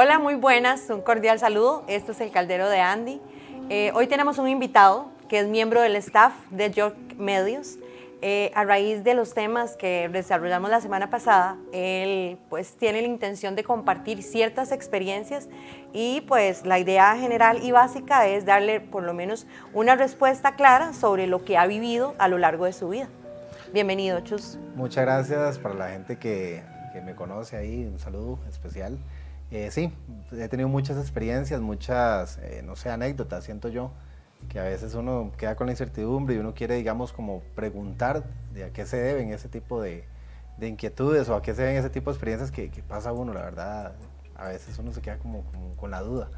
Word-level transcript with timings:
Hola, 0.00 0.20
muy 0.20 0.36
buenas, 0.36 0.90
un 0.90 1.00
cordial 1.00 1.40
saludo. 1.40 1.82
Este 1.88 2.12
es 2.12 2.20
el 2.20 2.30
Caldero 2.30 2.68
de 2.68 2.78
Andy. 2.78 3.20
Eh, 3.68 3.90
hoy 3.96 4.06
tenemos 4.06 4.38
un 4.38 4.46
invitado 4.46 5.06
que 5.28 5.40
es 5.40 5.48
miembro 5.48 5.80
del 5.82 5.96
staff 5.96 6.32
de 6.52 6.70
York 6.70 6.94
Medios. 7.16 7.78
Eh, 8.22 8.52
a 8.54 8.62
raíz 8.62 9.02
de 9.02 9.14
los 9.14 9.34
temas 9.34 9.74
que 9.74 10.08
desarrollamos 10.08 10.70
la 10.70 10.80
semana 10.80 11.10
pasada, 11.10 11.56
él 11.72 12.38
pues 12.48 12.76
tiene 12.76 13.02
la 13.02 13.08
intención 13.08 13.56
de 13.56 13.64
compartir 13.64 14.22
ciertas 14.22 14.70
experiencias 14.70 15.48
y 15.92 16.20
pues 16.28 16.64
la 16.64 16.78
idea 16.78 17.16
general 17.16 17.64
y 17.64 17.72
básica 17.72 18.28
es 18.28 18.46
darle 18.46 18.78
por 18.78 19.02
lo 19.02 19.14
menos 19.14 19.48
una 19.74 19.96
respuesta 19.96 20.54
clara 20.54 20.92
sobre 20.92 21.26
lo 21.26 21.44
que 21.44 21.58
ha 21.58 21.66
vivido 21.66 22.14
a 22.18 22.28
lo 22.28 22.38
largo 22.38 22.66
de 22.66 22.72
su 22.72 22.88
vida. 22.90 23.08
Bienvenido, 23.72 24.20
Chus. 24.20 24.60
Muchas 24.76 25.04
gracias 25.04 25.58
para 25.58 25.74
la 25.74 25.88
gente 25.88 26.18
que, 26.18 26.62
que 26.92 27.00
me 27.00 27.16
conoce 27.16 27.56
ahí, 27.56 27.84
un 27.84 27.98
saludo 27.98 28.38
especial. 28.48 28.96
Eh, 29.50 29.70
sí, 29.70 29.92
he 30.32 30.48
tenido 30.48 30.68
muchas 30.68 30.98
experiencias, 30.98 31.60
muchas, 31.60 32.38
eh, 32.42 32.62
no 32.64 32.76
sé, 32.76 32.90
anécdotas, 32.90 33.44
siento 33.44 33.68
yo, 33.68 33.92
que 34.50 34.60
a 34.60 34.64
veces 34.64 34.94
uno 34.94 35.32
queda 35.38 35.56
con 35.56 35.66
la 35.66 35.72
incertidumbre 35.72 36.34
y 36.34 36.38
uno 36.38 36.54
quiere, 36.54 36.76
digamos, 36.76 37.12
como 37.12 37.40
preguntar 37.54 38.24
de 38.52 38.64
a 38.64 38.72
qué 38.72 38.84
se 38.84 38.98
deben 38.98 39.32
ese 39.32 39.48
tipo 39.48 39.80
de, 39.80 40.04
de 40.58 40.68
inquietudes 40.68 41.28
o 41.30 41.34
a 41.34 41.42
qué 41.42 41.54
se 41.54 41.62
deben 41.62 41.78
ese 41.78 41.90
tipo 41.90 42.10
de 42.10 42.14
experiencias 42.14 42.50
que, 42.50 42.70
que, 42.70 42.82
pasa 42.82 43.12
uno, 43.12 43.32
la 43.32 43.42
verdad, 43.42 43.92
a 44.36 44.48
veces 44.48 44.78
uno 44.78 44.92
se 44.92 45.00
queda 45.00 45.18
como, 45.18 45.44
como 45.44 45.74
con 45.76 45.90
la 45.90 46.02
duda 46.02 46.28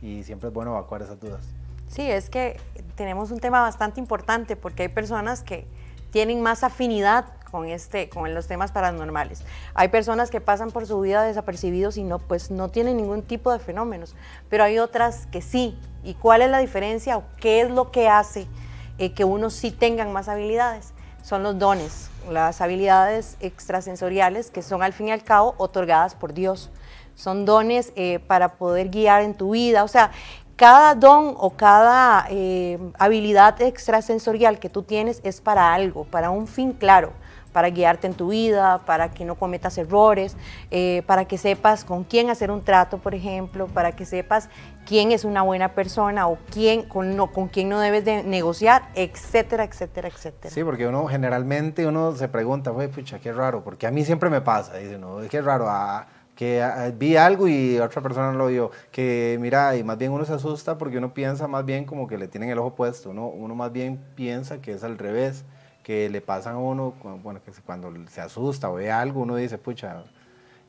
y 0.00 0.22
siempre 0.22 0.48
es 0.48 0.54
bueno 0.54 0.70
evacuar 0.72 1.02
esas 1.02 1.20
dudas. 1.20 1.44
Sí, 1.88 2.10
es 2.10 2.30
que 2.30 2.58
tenemos 2.94 3.30
un 3.30 3.40
tema 3.40 3.60
bastante 3.60 4.00
importante 4.00 4.56
porque 4.56 4.84
hay 4.84 4.88
personas 4.88 5.42
que 5.42 5.66
tienen 6.10 6.42
más 6.42 6.64
afinidad 6.64 7.26
con, 7.54 7.68
este, 7.68 8.08
con 8.08 8.34
los 8.34 8.48
temas 8.48 8.72
paranormales. 8.72 9.44
Hay 9.74 9.86
personas 9.86 10.28
que 10.28 10.40
pasan 10.40 10.72
por 10.72 10.88
su 10.88 10.98
vida 10.98 11.22
desapercibidos 11.22 11.96
y 11.96 12.02
no, 12.02 12.18
pues, 12.18 12.50
no 12.50 12.68
tienen 12.68 12.96
ningún 12.96 13.22
tipo 13.22 13.52
de 13.52 13.60
fenómenos, 13.60 14.16
pero 14.48 14.64
hay 14.64 14.80
otras 14.80 15.26
que 15.26 15.40
sí. 15.40 15.78
¿Y 16.02 16.14
cuál 16.14 16.42
es 16.42 16.50
la 16.50 16.58
diferencia 16.58 17.16
o 17.16 17.22
qué 17.40 17.60
es 17.60 17.70
lo 17.70 17.92
que 17.92 18.08
hace 18.08 18.48
eh, 18.98 19.12
que 19.12 19.24
unos 19.24 19.54
sí 19.54 19.70
tengan 19.70 20.12
más 20.12 20.28
habilidades? 20.28 20.94
Son 21.22 21.44
los 21.44 21.56
dones, 21.56 22.10
las 22.28 22.60
habilidades 22.60 23.36
extrasensoriales 23.38 24.50
que 24.50 24.60
son 24.60 24.82
al 24.82 24.92
fin 24.92 25.06
y 25.06 25.12
al 25.12 25.22
cabo 25.22 25.54
otorgadas 25.58 26.16
por 26.16 26.34
Dios. 26.34 26.70
Son 27.14 27.44
dones 27.44 27.92
eh, 27.94 28.18
para 28.18 28.54
poder 28.56 28.88
guiar 28.88 29.22
en 29.22 29.34
tu 29.34 29.50
vida. 29.52 29.84
O 29.84 29.88
sea, 29.88 30.10
cada 30.56 30.96
don 30.96 31.36
o 31.38 31.50
cada 31.50 32.26
eh, 32.30 32.80
habilidad 32.98 33.62
extrasensorial 33.62 34.58
que 34.58 34.68
tú 34.68 34.82
tienes 34.82 35.20
es 35.22 35.40
para 35.40 35.72
algo, 35.72 36.02
para 36.02 36.30
un 36.30 36.48
fin 36.48 36.72
claro 36.72 37.12
para 37.54 37.70
guiarte 37.70 38.08
en 38.08 38.14
tu 38.14 38.30
vida, 38.30 38.80
para 38.84 39.12
que 39.12 39.24
no 39.24 39.36
cometas 39.36 39.78
errores, 39.78 40.36
eh, 40.72 41.04
para 41.06 41.24
que 41.26 41.38
sepas 41.38 41.84
con 41.84 42.02
quién 42.02 42.28
hacer 42.28 42.50
un 42.50 42.62
trato, 42.62 42.98
por 42.98 43.14
ejemplo, 43.14 43.68
para 43.68 43.92
que 43.92 44.04
sepas 44.04 44.50
quién 44.84 45.12
es 45.12 45.24
una 45.24 45.42
buena 45.42 45.72
persona 45.72 46.26
o 46.26 46.36
quién, 46.50 46.82
con, 46.82 47.16
no, 47.16 47.32
con 47.32 47.46
quién 47.46 47.68
no 47.68 47.78
debes 47.78 48.04
de 48.04 48.24
negociar, 48.24 48.90
etcétera, 48.96 49.62
etcétera, 49.62 50.08
etcétera. 50.08 50.52
Sí, 50.52 50.64
porque 50.64 50.88
uno 50.88 51.06
generalmente 51.06 51.86
uno 51.86 52.10
se 52.16 52.26
pregunta, 52.26 52.72
güey, 52.72 52.88
pucha, 52.88 53.20
qué 53.20 53.32
raro, 53.32 53.62
porque 53.62 53.86
a 53.86 53.92
mí 53.92 54.04
siempre 54.04 54.28
me 54.30 54.40
pasa, 54.40 54.74
dice 54.74 54.96
uno, 54.96 55.18
qué 55.30 55.40
raro, 55.40 55.66
ah, 55.68 56.08
que 56.34 56.60
ah, 56.60 56.90
vi 56.92 57.14
algo 57.14 57.46
y 57.46 57.78
otra 57.78 58.02
persona 58.02 58.32
no 58.32 58.38
lo 58.38 58.48
vio, 58.48 58.72
que 58.90 59.38
mira, 59.40 59.76
y 59.76 59.84
más 59.84 59.96
bien 59.96 60.10
uno 60.10 60.24
se 60.24 60.32
asusta 60.32 60.76
porque 60.76 60.98
uno 60.98 61.14
piensa 61.14 61.46
más 61.46 61.64
bien 61.64 61.84
como 61.84 62.08
que 62.08 62.18
le 62.18 62.26
tienen 62.26 62.50
el 62.50 62.58
ojo 62.58 62.74
puesto, 62.74 63.10
uno, 63.10 63.28
uno 63.28 63.54
más 63.54 63.70
bien 63.70 64.04
piensa 64.16 64.60
que 64.60 64.72
es 64.72 64.82
al 64.82 64.98
revés 64.98 65.44
que 65.84 66.08
le 66.08 66.20
pasan 66.20 66.54
a 66.54 66.58
uno, 66.58 66.94
bueno, 67.22 67.40
que 67.44 67.52
cuando 67.64 67.92
se 68.08 68.20
asusta 68.20 68.70
o 68.70 68.74
ve 68.74 68.90
algo, 68.90 69.20
uno 69.20 69.36
dice, 69.36 69.58
pucha, 69.58 70.02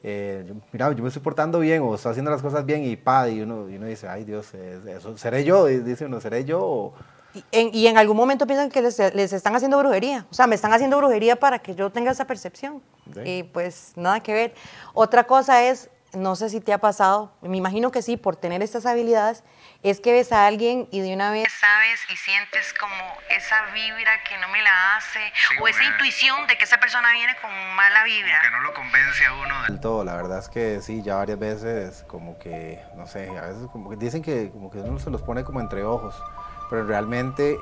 eh, 0.03 0.53
mira, 0.71 0.91
yo 0.91 1.01
me 1.01 1.07
estoy 1.07 1.23
portando 1.23 1.59
bien 1.59 1.81
o 1.81 1.95
estoy 1.95 2.11
haciendo 2.11 2.29
las 2.29 2.41
cosas 2.41 2.63
bien 2.65 2.83
y 2.83 2.95
pa, 2.95 3.27
y 3.29 3.41
uno, 3.41 3.67
y 3.69 3.77
uno 3.77 3.87
dice, 3.87 4.07
ay 4.07 4.25
Dios, 4.25 4.53
eso 4.53 5.17
seré 5.17 5.43
yo, 5.43 5.65
dice 5.65 6.05
uno, 6.05 6.21
seré 6.21 6.45
yo. 6.45 6.93
Y 7.33 7.43
en, 7.51 7.73
y 7.73 7.87
en, 7.87 7.97
algún 7.97 8.15
momento 8.15 8.45
piensan 8.45 8.69
que 8.69 8.81
les, 8.81 8.99
les, 9.15 9.33
están 9.33 9.55
haciendo 9.55 9.79
brujería, 9.79 10.25
o 10.29 10.33
sea, 10.33 10.47
me 10.47 10.55
están 10.55 10.73
haciendo 10.73 10.97
brujería 10.97 11.37
para 11.37 11.59
que 11.59 11.73
yo 11.75 11.89
tenga 11.89 12.11
esa 12.11 12.25
percepción. 12.25 12.81
Y 13.23 13.43
pues 13.43 13.93
nada 13.95 14.19
que 14.19 14.33
ver. 14.33 14.53
Otra 14.93 15.25
cosa 15.25 15.63
es 15.63 15.89
no 16.15 16.35
sé 16.35 16.49
si 16.49 16.61
te 16.61 16.73
ha 16.73 16.77
pasado, 16.77 17.33
me 17.41 17.57
imagino 17.57 17.91
que 17.91 18.01
sí, 18.01 18.17
por 18.17 18.35
tener 18.35 18.61
estas 18.61 18.85
habilidades, 18.85 19.43
es 19.83 19.99
que 19.99 20.11
ves 20.11 20.31
a 20.31 20.47
alguien 20.47 20.87
y 20.91 21.01
de 21.01 21.13
una 21.13 21.31
vez 21.31 21.47
sabes 21.59 21.99
y 22.09 22.17
sientes 22.17 22.73
como 22.73 22.95
esa 23.29 23.65
vibra 23.73 24.23
que 24.23 24.37
no 24.37 24.47
me 24.49 24.61
la 24.61 24.97
hace, 24.97 25.19
o 25.61 25.67
esa 25.67 25.83
intuición 25.83 26.47
de 26.47 26.57
que 26.57 26.63
esa 26.63 26.79
persona 26.79 27.11
viene 27.13 27.35
con 27.41 27.51
mala 27.75 28.03
vibra. 28.03 28.41
que 28.41 28.49
no 28.51 28.61
lo 28.61 28.73
convence 28.73 29.25
a 29.25 29.33
uno 29.33 29.63
del 29.63 29.79
todo, 29.79 30.03
la 30.03 30.15
verdad 30.15 30.39
es 30.39 30.49
que 30.49 30.81
sí, 30.81 31.01
ya 31.03 31.15
varias 31.15 31.39
veces 31.39 32.03
como 32.07 32.37
que, 32.39 32.81
no 32.95 33.07
sé, 33.07 33.29
a 33.37 33.47
veces 33.47 33.67
como 33.71 33.89
que 33.89 33.97
dicen 33.97 34.21
que 34.21 34.49
como 34.51 34.71
que 34.71 34.79
uno 34.79 34.99
se 34.99 35.09
los 35.09 35.21
pone 35.21 35.43
como 35.43 35.59
entre 35.59 35.83
ojos, 35.83 36.15
pero 36.69 36.85
realmente 36.85 37.59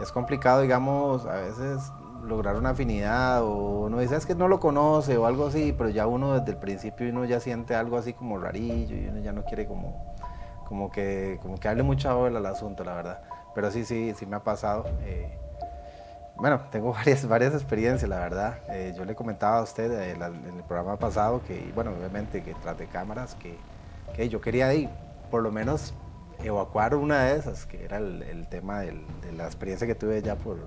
es 0.00 0.12
complicado, 0.12 0.62
digamos, 0.62 1.26
a 1.26 1.36
veces 1.36 1.92
lograr 2.22 2.56
una 2.56 2.70
afinidad 2.70 3.42
o 3.42 3.86
uno 3.86 3.98
dice 3.98 4.16
es 4.16 4.26
que 4.26 4.34
no 4.34 4.48
lo 4.48 4.60
conoce 4.60 5.16
o 5.16 5.26
algo 5.26 5.46
así, 5.46 5.74
pero 5.76 5.90
ya 5.90 6.06
uno 6.06 6.38
desde 6.38 6.52
el 6.52 6.58
principio 6.58 7.08
uno 7.10 7.24
ya 7.24 7.40
siente 7.40 7.74
algo 7.74 7.96
así 7.96 8.12
como 8.12 8.38
rarillo 8.38 8.96
y 8.96 9.08
uno 9.08 9.20
ya 9.20 9.32
no 9.32 9.44
quiere 9.44 9.66
como, 9.66 10.14
como 10.66 10.90
que 10.90 11.38
como 11.42 11.58
que 11.58 11.68
hable 11.68 11.82
mucha 11.82 12.12
bola 12.14 12.38
al 12.38 12.46
asunto, 12.46 12.84
la 12.84 12.94
verdad. 12.94 13.22
Pero 13.54 13.70
sí, 13.70 13.84
sí, 13.84 14.14
sí 14.16 14.26
me 14.26 14.36
ha 14.36 14.44
pasado. 14.44 14.86
Eh, 15.02 15.36
bueno, 16.36 16.60
tengo 16.70 16.92
varias, 16.94 17.26
varias 17.26 17.54
experiencias, 17.54 18.08
la 18.08 18.18
verdad. 18.18 18.58
Eh, 18.68 18.94
yo 18.96 19.04
le 19.04 19.14
comentaba 19.14 19.58
a 19.58 19.62
usted 19.62 19.90
eh, 19.92 20.12
en 20.12 20.56
el 20.56 20.64
programa 20.64 20.96
pasado 20.96 21.42
que, 21.46 21.70
bueno, 21.74 21.92
obviamente 21.92 22.42
que 22.42 22.54
tras 22.54 22.78
de 22.78 22.86
cámaras, 22.86 23.34
que, 23.34 23.56
que 24.14 24.28
yo 24.28 24.40
quería 24.40 24.72
ir, 24.74 24.88
por 25.30 25.42
lo 25.42 25.50
menos 25.52 25.94
evacuar 26.42 26.94
una 26.94 27.24
de 27.24 27.36
esas, 27.36 27.66
que 27.66 27.84
era 27.84 27.98
el, 27.98 28.46
tema 28.48 28.80
de 28.80 28.94
la 29.36 29.44
experiencia 29.44 29.86
que 29.86 29.94
tuve 29.94 30.22
ya 30.22 30.36
por, 30.36 30.58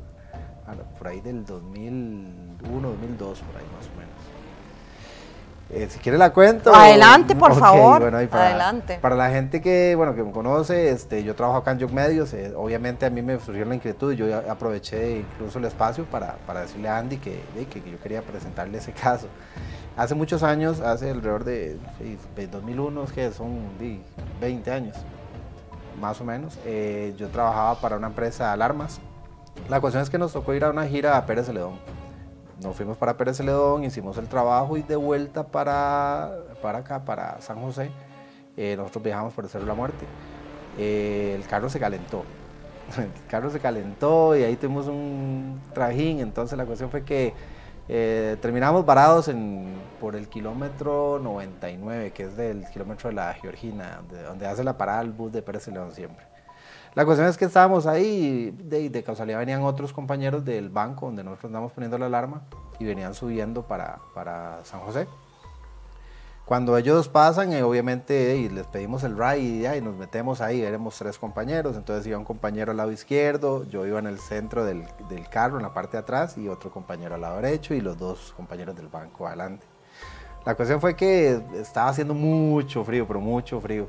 por 0.97 1.07
ahí 1.07 1.21
del 1.21 1.45
2001, 1.45 2.87
2002, 2.87 3.39
por 3.39 3.57
ahí 3.57 3.67
más 3.75 3.87
o 3.87 3.99
menos. 3.99 4.13
Eh, 5.69 5.87
si 5.89 5.97
quiere 5.99 6.17
la 6.17 6.31
cuento. 6.31 6.73
Adelante, 6.73 7.35
por 7.35 7.55
favor. 7.59 7.99
para, 8.29 8.49
Adelante. 8.49 8.99
Para 9.01 9.15
la 9.15 9.29
gente 9.29 9.61
que, 9.61 9.95
bueno, 9.95 10.13
que 10.13 10.23
me 10.23 10.31
conoce, 10.31 10.91
este, 10.91 11.23
yo 11.23 11.35
trabajo 11.35 11.59
acá 11.59 11.71
en 11.71 11.79
Young 11.79 11.93
Medios. 11.93 12.33
Eh, 12.33 12.53
obviamente 12.55 13.05
a 13.05 13.09
mí 13.09 13.21
me 13.21 13.39
surgió 13.39 13.65
la 13.65 13.75
inquietud 13.75 14.13
y 14.13 14.15
yo 14.15 14.25
aproveché 14.49 15.17
incluso 15.19 15.59
el 15.59 15.65
espacio 15.65 16.05
para, 16.05 16.35
para 16.45 16.61
decirle 16.61 16.89
a 16.89 16.97
Andy 16.97 17.17
que, 17.17 17.41
que, 17.71 17.81
yo 17.89 17.99
quería 18.01 18.21
presentarle 18.21 18.77
ese 18.77 18.91
caso. 18.91 19.27
Hace 19.97 20.15
muchos 20.15 20.43
años, 20.43 20.79
hace 20.79 21.11
alrededor 21.11 21.43
de, 21.43 21.77
2001, 22.51 23.05
que 23.13 23.31
son 23.31 23.59
20 24.41 24.71
años, 24.71 24.97
más 25.99 26.19
o 26.19 26.23
menos, 26.23 26.57
eh, 26.65 27.13
yo 27.17 27.29
trabajaba 27.29 27.75
para 27.79 27.97
una 27.97 28.07
empresa 28.07 28.45
de 28.45 28.49
alarmas 28.51 28.99
la 29.69 29.79
cuestión 29.79 30.03
es 30.03 30.09
que 30.09 30.17
nos 30.17 30.33
tocó 30.33 30.53
ir 30.53 30.63
a 30.63 30.69
una 30.69 30.85
gira 30.85 31.17
a 31.17 31.25
Pérez 31.25 31.45
Celedón. 31.45 31.79
Nos 32.61 32.75
fuimos 32.75 32.97
para 32.97 33.17
Pérez 33.17 33.37
Celedón, 33.37 33.83
hicimos 33.83 34.17
el 34.17 34.27
trabajo 34.27 34.77
y 34.77 34.83
de 34.83 34.95
vuelta 34.95 35.47
para, 35.47 36.31
para 36.61 36.79
acá, 36.79 37.03
para 37.03 37.41
San 37.41 37.61
José, 37.61 37.91
eh, 38.57 38.75
nosotros 38.77 39.03
viajamos 39.03 39.33
por 39.33 39.45
el 39.45 39.49
Cerro 39.49 39.65
de 39.65 39.69
la 39.69 39.75
Muerte. 39.75 40.05
Eh, 40.77 41.33
el 41.35 41.47
carro 41.47 41.69
se 41.69 41.79
calentó. 41.79 42.23
El 42.97 43.09
carro 43.29 43.49
se 43.49 43.59
calentó 43.59 44.35
y 44.35 44.43
ahí 44.43 44.55
tuvimos 44.57 44.87
un 44.87 45.61
trajín. 45.73 46.19
Entonces 46.19 46.57
la 46.57 46.65
cuestión 46.65 46.89
fue 46.89 47.03
que 47.03 47.33
eh, 47.87 48.37
terminamos 48.41 48.85
varados 48.85 49.29
en, 49.29 49.75
por 49.99 50.15
el 50.15 50.27
kilómetro 50.27 51.19
99, 51.19 52.11
que 52.11 52.23
es 52.23 52.35
del 52.35 52.65
kilómetro 52.69 53.09
de 53.09 53.15
la 53.15 53.33
Georgina, 53.33 54.01
donde 54.27 54.45
hace 54.45 54.63
la 54.63 54.77
parada 54.77 55.01
el 55.01 55.11
bus 55.11 55.31
de 55.31 55.41
Pérez 55.41 55.63
Celedón 55.63 55.93
siempre. 55.93 56.32
La 56.95 57.05
cuestión 57.05 57.27
es 57.27 57.37
que 57.37 57.45
estábamos 57.45 57.87
ahí 57.87 58.05
y 58.05 58.51
de, 58.51 58.89
de, 58.89 59.03
causalidad 59.03 59.39
venían 59.39 59.63
otros 59.63 59.91
compañeros 59.91 60.45
del 60.45 60.69
banco 60.69 61.07
donde 61.07 61.23
nosotros 61.23 61.45
andamos 61.45 61.71
poniendo 61.71 61.97
la 61.97 62.05
alarma 62.05 62.43
y 62.77 62.85
venían 62.85 63.15
subiendo 63.15 63.63
para, 63.63 63.99
para 64.13 64.63
San 64.63 64.79
José. 64.81 65.07
Cuando 66.45 66.77
ellos 66.77 67.07
pasan, 67.09 67.51
eh, 67.53 67.63
obviamente 67.63 68.37
y 68.37 68.49
les 68.49 68.67
pedimos 68.67 69.03
el 69.03 69.17
ride 69.17 69.39
y, 69.39 69.65
y, 69.65 69.81
nos 69.81 69.95
metemos 69.95 70.39
ahí, 70.39 70.61
éramos 70.61 70.95
tres 70.95 71.17
compañeros, 71.17 71.77
entonces 71.77 72.05
iba 72.05 72.17
un 72.17 72.25
compañero 72.25 72.71
al 72.71 72.77
lado 72.77 72.91
izquierdo, 72.91 73.67
yo 73.69 73.87
iba 73.87 73.97
en 73.97 74.07
el 74.07 74.19
centro 74.19 74.63
del, 74.63 74.83
del 75.09 75.27
carro, 75.29 75.57
en 75.57 75.63
la 75.63 75.73
parte 75.73 75.97
de 75.97 76.01
atrás, 76.01 76.37
y 76.37 76.47
otro 76.47 76.69
compañero 76.69 77.15
al 77.15 77.21
lado 77.21 77.37
derecho 77.37 77.73
y 77.73 77.81
los 77.81 77.97
dos 77.97 78.33
compañeros 78.37 78.75
del 78.75 78.89
banco 78.89 79.25
adelante. 79.25 79.65
La 80.45 80.53
cuestión 80.53 80.81
fue 80.81 80.95
que 80.95 81.41
estaba 81.55 81.89
haciendo 81.89 82.13
mucho 82.13 82.83
frío, 82.83 83.07
pero 83.07 83.21
mucho 83.21 83.61
frío 83.61 83.87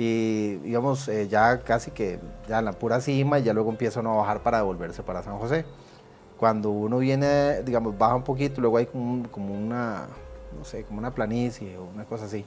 y 0.00 0.58
digamos 0.58 1.08
eh, 1.08 1.26
ya 1.26 1.58
casi 1.58 1.90
que 1.90 2.20
ya 2.48 2.60
en 2.60 2.66
la 2.66 2.72
pura 2.72 3.00
cima 3.00 3.40
y 3.40 3.42
ya 3.42 3.52
luego 3.52 3.68
empieza 3.70 3.98
uno 3.98 4.12
a 4.12 4.16
bajar 4.18 4.44
para 4.44 4.58
devolverse 4.58 5.02
para 5.02 5.24
San 5.24 5.38
José. 5.38 5.64
Cuando 6.38 6.70
uno 6.70 6.98
viene, 6.98 7.64
digamos, 7.64 7.98
baja 7.98 8.14
un 8.14 8.22
poquito, 8.22 8.60
luego 8.60 8.76
hay 8.76 8.86
como, 8.86 9.28
como 9.28 9.52
una, 9.52 10.06
no 10.56 10.64
sé, 10.64 10.84
como 10.84 11.00
una 11.00 11.10
planicie 11.10 11.76
o 11.78 11.82
una 11.82 12.04
cosa 12.04 12.26
así. 12.26 12.44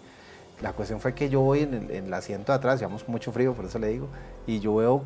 La 0.61 0.71
cuestión 0.71 1.01
fue 1.01 1.13
que 1.13 1.29
yo 1.29 1.41
voy 1.41 1.63
en 1.63 1.73
el, 1.73 1.91
en 1.91 2.05
el 2.05 2.13
asiento 2.13 2.53
de 2.53 2.55
atrás, 2.55 2.79
llevamos 2.79 3.05
mucho 3.09 3.33
frío, 3.33 3.53
por 3.53 3.65
eso 3.65 3.79
le 3.79 3.89
digo, 3.89 4.07
y 4.47 4.61
yo 4.61 4.75
veo 4.75 5.03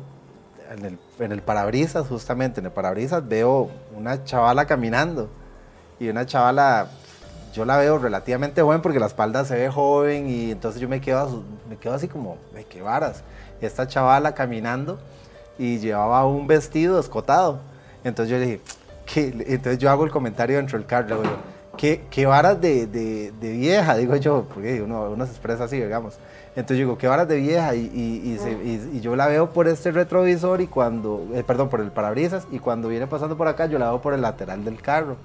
en 0.70 0.84
el, 0.84 0.98
en 1.18 1.32
el 1.32 1.42
parabrisas, 1.42 2.06
justamente 2.06 2.60
en 2.60 2.66
el 2.66 2.72
parabrisas, 2.72 3.26
veo 3.26 3.70
una 3.96 4.22
chavala 4.22 4.66
caminando 4.66 5.30
y 5.98 6.10
una 6.10 6.24
chavala 6.26 6.90
yo 7.56 7.64
la 7.64 7.78
veo 7.78 7.98
relativamente 7.98 8.60
joven 8.60 8.82
porque 8.82 9.00
la 9.00 9.06
espalda 9.06 9.44
se 9.46 9.56
ve 9.56 9.70
joven 9.70 10.28
y 10.28 10.50
entonces 10.50 10.78
yo 10.80 10.90
me 10.90 11.00
quedo, 11.00 11.42
me 11.70 11.76
quedo 11.76 11.94
así 11.94 12.06
como, 12.06 12.36
de 12.52 12.64
qué 12.64 12.82
varas. 12.82 13.22
Esta 13.62 13.88
chavala 13.88 14.34
caminando 14.34 14.98
y 15.58 15.78
llevaba 15.78 16.26
un 16.26 16.46
vestido 16.46 17.00
escotado. 17.00 17.60
Entonces 18.04 18.30
yo 18.30 18.38
le 18.38 18.44
dije, 18.44 18.60
¿qué? 19.06 19.28
entonces 19.48 19.78
yo 19.78 19.90
hago 19.90 20.04
el 20.04 20.10
comentario 20.10 20.58
dentro 20.58 20.78
del 20.78 20.86
carro, 20.86 21.22
digo, 21.22 21.36
¿qué, 21.78 22.02
qué 22.10 22.26
varas 22.26 22.60
de, 22.60 22.86
de, 22.86 23.32
de, 23.40 23.52
vieja? 23.52 23.96
Digo 23.96 24.14
yo, 24.16 24.44
porque 24.52 24.82
uno, 24.82 25.10
uno 25.10 25.24
se 25.24 25.32
expresa 25.32 25.64
así, 25.64 25.80
digamos. 25.80 26.18
Entonces 26.56 26.76
yo 26.76 26.84
digo, 26.84 26.98
qué 26.98 27.08
varas 27.08 27.26
de 27.26 27.36
vieja 27.36 27.74
y, 27.74 27.80
y, 27.80 28.38
y, 28.92 29.00
yo 29.00 29.16
la 29.16 29.28
veo 29.28 29.50
por 29.50 29.66
este 29.66 29.92
retrovisor 29.92 30.60
y 30.60 30.66
cuando, 30.66 31.26
eh, 31.34 31.42
perdón, 31.42 31.70
por 31.70 31.80
el 31.80 31.90
parabrisas 31.90 32.46
y 32.50 32.58
cuando 32.58 32.88
viene 32.88 33.06
pasando 33.06 33.36
por 33.36 33.48
acá 33.48 33.66
yo 33.66 33.78
la 33.78 33.88
veo 33.88 34.02
por 34.02 34.12
el 34.12 34.20
lateral 34.20 34.62
del 34.62 34.80
carro. 34.82 35.16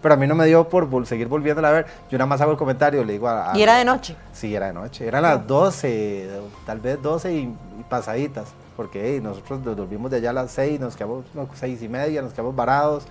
Pero 0.00 0.14
a 0.14 0.16
mí 0.16 0.26
no 0.26 0.34
me 0.34 0.46
dio 0.46 0.68
por 0.68 1.06
seguir 1.06 1.28
volviéndola 1.28 1.68
a 1.68 1.72
ver. 1.72 1.86
Yo 2.10 2.18
nada 2.18 2.26
más 2.26 2.40
hago 2.40 2.52
el 2.52 2.58
comentario, 2.58 3.04
le 3.04 3.14
digo 3.14 3.28
a... 3.28 3.52
¿Y 3.54 3.62
era 3.62 3.76
de 3.76 3.84
noche? 3.84 4.16
Sí, 4.32 4.54
era 4.54 4.66
de 4.66 4.72
noche. 4.72 5.06
Eran 5.06 5.22
las 5.22 5.46
12, 5.46 6.28
tal 6.64 6.80
vez 6.80 7.02
12 7.02 7.32
y, 7.32 7.56
pasaditas. 7.88 8.48
Porque 8.76 9.20
nosotros 9.20 9.60
nos 9.60 9.76
volvimos 9.76 10.10
de 10.10 10.18
allá 10.18 10.30
a 10.30 10.34
las 10.34 10.52
6, 10.52 10.78
nos 10.78 10.94
quedamos 10.94 11.24
no, 11.34 11.48
6 11.52 11.82
y 11.82 11.88
media, 11.88 12.22
nos 12.22 12.32
quedamos 12.32 12.54
varados, 12.54 13.04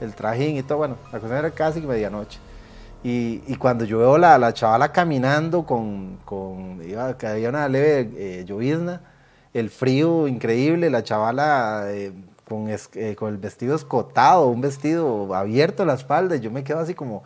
el 0.00 0.14
trajín 0.14 0.58
y 0.58 0.62
todo. 0.62 0.78
Bueno, 0.78 0.96
la 1.10 1.20
cosa 1.20 1.38
era 1.38 1.50
casi 1.50 1.80
medianoche. 1.80 2.38
Y, 3.02 3.42
y, 3.46 3.56
cuando 3.56 3.84
yo 3.84 3.98
veo 3.98 4.18
la, 4.18 4.36
la 4.36 4.52
chavala 4.52 4.90
caminando 4.92 5.64
con, 5.64 6.18
con 6.24 6.82
iba, 6.86 7.16
que 7.16 7.26
había 7.26 7.48
una 7.48 7.68
leve 7.68 8.10
eh, 8.16 8.44
llovizna, 8.44 9.00
el 9.54 9.70
frío 9.70 10.26
increíble, 10.26 10.90
la 10.90 11.02
chavala 11.02 11.84
eh, 11.86 12.12
con, 12.48 12.68
eh, 12.68 13.16
con, 13.16 13.30
el 13.30 13.38
vestido 13.38 13.74
escotado, 13.74 14.46
un 14.46 14.60
vestido 14.60 15.34
abierto 15.34 15.82
a 15.82 15.86
la 15.86 15.94
espalda, 15.94 16.36
y 16.36 16.40
yo 16.40 16.50
me 16.50 16.64
quedo 16.64 16.78
así 16.78 16.94
como, 16.94 17.22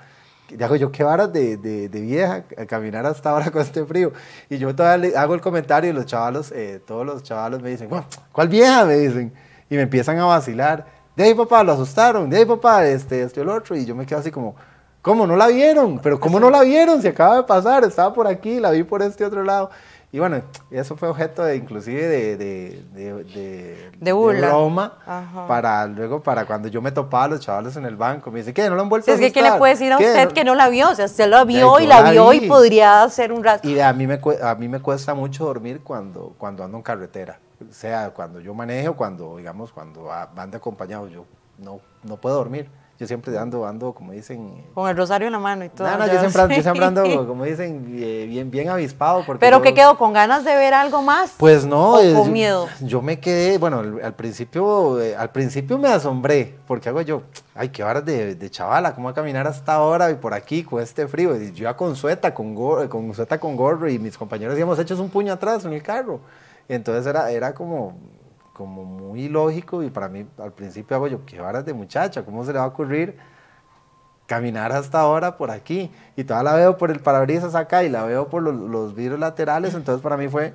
hago 0.61 0.76
yo 0.76 0.90
qué 0.90 1.05
varas 1.05 1.32
de, 1.32 1.56
de, 1.56 1.88
de, 1.88 2.00
vieja 2.00 2.44
a 2.56 2.67
caminar 2.67 3.06
hasta 3.06 3.31
ahora 3.31 3.50
con 3.50 3.62
este 3.62 3.84
frío. 3.84 4.12
Y 4.49 4.58
yo 4.58 4.75
todavía 4.75 5.20
hago 5.20 5.34
el 5.34 5.40
comentario 5.40 5.90
y 5.90 5.93
los 5.93 6.06
chavalos, 6.06 6.52
todos 6.87 7.06
los 7.06 7.22
chavalos 7.22 7.62
me 7.62 7.70
dicen, 7.70 7.88
¿cuál 8.32 8.49
vieja? 8.49 8.84
Me 8.84 8.96
dicen, 8.96 9.32
y 9.69 9.76
me 9.76 9.82
empiezan 9.82 10.19
a 10.19 10.25
vacilar. 10.25 10.87
De 11.14 11.25
ahí 11.25 11.34
papá, 11.34 11.62
lo 11.62 11.72
asustaron, 11.72 12.31
de 12.31 12.38
ahí 12.38 12.44
papá, 12.44 12.87
este, 12.87 13.22
este, 13.22 13.40
el 13.43 13.49
otro, 13.49 13.76
y 13.76 13.84
yo 13.84 13.94
me 13.94 14.06
quedo 14.06 14.19
así 14.20 14.31
como, 14.31 14.56
¿Cómo 15.02 15.26
no 15.26 15.34
la 15.34 15.49
vieron? 15.49 15.99
Pero 15.99 16.20
¿cómo 16.20 16.38
no 16.38 16.50
la 16.50 16.62
vieron? 16.62 17.00
Se 17.00 17.08
acaba 17.08 17.37
de 17.37 17.43
pasar, 17.44 17.84
estaba 17.84 18.12
por 18.12 18.26
aquí, 18.26 18.61
la 18.61 18.70
vi 18.70 18.82
por 18.82 19.02
este 19.02 19.25
otro 19.25 19.43
lado. 19.43 19.70
Y 20.12 20.18
bueno, 20.18 20.42
eso 20.72 20.96
fue 20.96 21.08
objeto 21.08 21.44
de 21.44 21.54
inclusive 21.54 22.08
de, 22.08 22.36
de, 22.36 22.82
de, 22.92 23.90
de, 24.00 24.12
broma 24.12 24.98
para 25.46 25.86
luego 25.86 26.20
para 26.20 26.46
cuando 26.46 26.66
yo 26.66 26.82
me 26.82 26.90
topaba 26.90 27.24
a 27.24 27.28
los 27.28 27.40
chavales 27.40 27.76
en 27.76 27.84
el 27.84 27.94
banco. 27.94 28.32
Me 28.32 28.40
dice, 28.40 28.52
¿qué? 28.52 28.68
¿No 28.68 28.74
lo 28.74 28.82
han 28.82 28.88
vuelto 28.88 29.08
a 29.08 29.14
Es 29.14 29.20
que 29.20 29.30
¿qué 29.30 29.40
le 29.40 29.52
puede 29.52 29.74
decir 29.74 29.92
a 29.92 29.98
usted 29.98 30.32
que 30.32 30.42
no 30.42 30.56
la 30.56 30.68
vio? 30.68 30.90
O 30.90 30.94
sea, 30.96 31.04
usted 31.04 31.28
la 31.28 31.44
vio 31.44 31.78
y 31.78 31.86
la, 31.86 32.10
vio 32.10 32.32
y 32.32 32.48
podría 32.48 33.04
hacer 33.04 33.32
un 33.32 33.44
rato. 33.44 33.68
Y 33.68 33.78
a 33.78 33.92
mí, 33.92 34.08
me, 34.08 34.20
a 34.42 34.54
mí 34.56 34.66
me 34.66 34.80
cuesta 34.80 35.14
mucho 35.14 35.44
dormir 35.44 35.80
cuando, 35.84 36.34
cuando 36.36 36.64
ando 36.64 36.78
en 36.78 36.82
carretera. 36.82 37.38
O 37.60 37.72
sea, 37.72 38.10
cuando 38.10 38.40
yo 38.40 38.52
manejo, 38.52 38.96
cuando, 38.96 39.36
digamos, 39.36 39.70
cuando 39.72 40.10
ando 40.10 40.56
acompañado, 40.56 41.06
yo 41.06 41.24
no, 41.58 41.80
no 42.02 42.16
puedo 42.16 42.34
dormir 42.34 42.68
yo 43.00 43.06
siempre 43.06 43.37
ando, 43.38 43.67
ando, 43.67 43.94
como 43.94 44.12
dicen... 44.12 44.62
Con 44.75 44.87
el 44.87 44.94
rosario 44.94 45.26
en 45.26 45.32
la 45.32 45.38
mano 45.38 45.64
y 45.64 45.70
todo. 45.70 45.88
No, 45.88 45.97
no, 45.97 46.06
yo 46.06 46.20
siempre, 46.20 46.56
yo 46.56 46.62
siempre 46.62 46.85
ando, 46.85 47.02
como 47.26 47.47
dicen, 47.47 47.82
bien, 47.87 48.50
bien 48.50 48.69
avispado. 48.69 49.25
Porque 49.25 49.41
¿Pero 49.41 49.62
qué 49.62 49.73
quedó? 49.73 49.97
¿Con 49.97 50.12
ganas 50.12 50.44
de 50.44 50.55
ver 50.55 50.75
algo 50.75 51.00
más? 51.00 51.32
Pues 51.38 51.64
no. 51.64 51.94
¿O 51.94 52.14
con 52.14 52.31
miedo? 52.31 52.69
Yo 52.82 53.00
me 53.00 53.19
quedé, 53.19 53.56
bueno, 53.56 53.82
al, 54.02 54.12
principio, 54.12 55.00
eh, 55.00 55.17
al 55.17 55.31
principio 55.31 55.79
me 55.79 55.88
asombré, 55.88 56.58
porque 56.67 56.91
hago 56.91 57.00
yo, 57.00 57.23
ay, 57.55 57.70
qué 57.70 57.82
varas 57.82 58.05
de, 58.05 58.35
de, 58.35 58.50
chavala, 58.50 58.94
¿cómo 58.94 59.08
a 59.08 59.14
caminar 59.14 59.46
hasta 59.46 59.73
ahora 59.73 60.11
y 60.11 60.17
por 60.17 60.35
aquí 60.35 60.62
con 60.62 60.82
este 60.82 61.08
frío? 61.08 61.35
Y 61.41 61.53
yo 61.53 61.62
ya 61.64 61.75
con 61.75 61.96
sueta, 61.96 62.35
con, 62.35 62.55
gorro, 62.55 62.87
con 62.91 63.14
sueta 63.14 63.41
con 63.41 63.56
gorro 63.56 63.88
y 63.88 63.99
mis 63.99 64.19
compañeros 64.19 64.58
íbamos 64.58 64.79
hechos 64.79 64.99
un 64.99 65.08
puño 65.08 65.32
atrás 65.32 65.64
en 65.64 65.73
el 65.73 65.82
carro. 65.82 66.20
Entonces 66.69 67.06
era, 67.06 67.31
era 67.31 67.55
como, 67.55 67.96
como 68.60 68.84
muy 68.84 69.26
lógico 69.30 69.82
y 69.82 69.88
para 69.88 70.10
mí 70.10 70.26
al 70.36 70.52
principio 70.52 70.94
hago 70.94 71.06
yo, 71.08 71.24
qué 71.24 71.40
varas 71.40 71.64
de 71.64 71.72
muchacha, 71.72 72.26
¿cómo 72.26 72.44
se 72.44 72.52
le 72.52 72.58
va 72.58 72.66
a 72.66 72.68
ocurrir 72.68 73.16
caminar 74.26 74.70
hasta 74.70 75.00
ahora 75.00 75.38
por 75.38 75.50
aquí? 75.50 75.90
Y 76.14 76.24
toda 76.24 76.42
la 76.42 76.52
veo 76.52 76.76
por 76.76 76.90
el 76.90 77.00
parabrisas 77.00 77.54
acá 77.54 77.84
y 77.84 77.88
la 77.88 78.04
veo 78.04 78.28
por 78.28 78.42
los, 78.42 78.54
los 78.54 78.94
vidrios 78.94 79.18
laterales, 79.18 79.72
entonces 79.72 80.02
para 80.02 80.18
mí 80.18 80.28
fue 80.28 80.52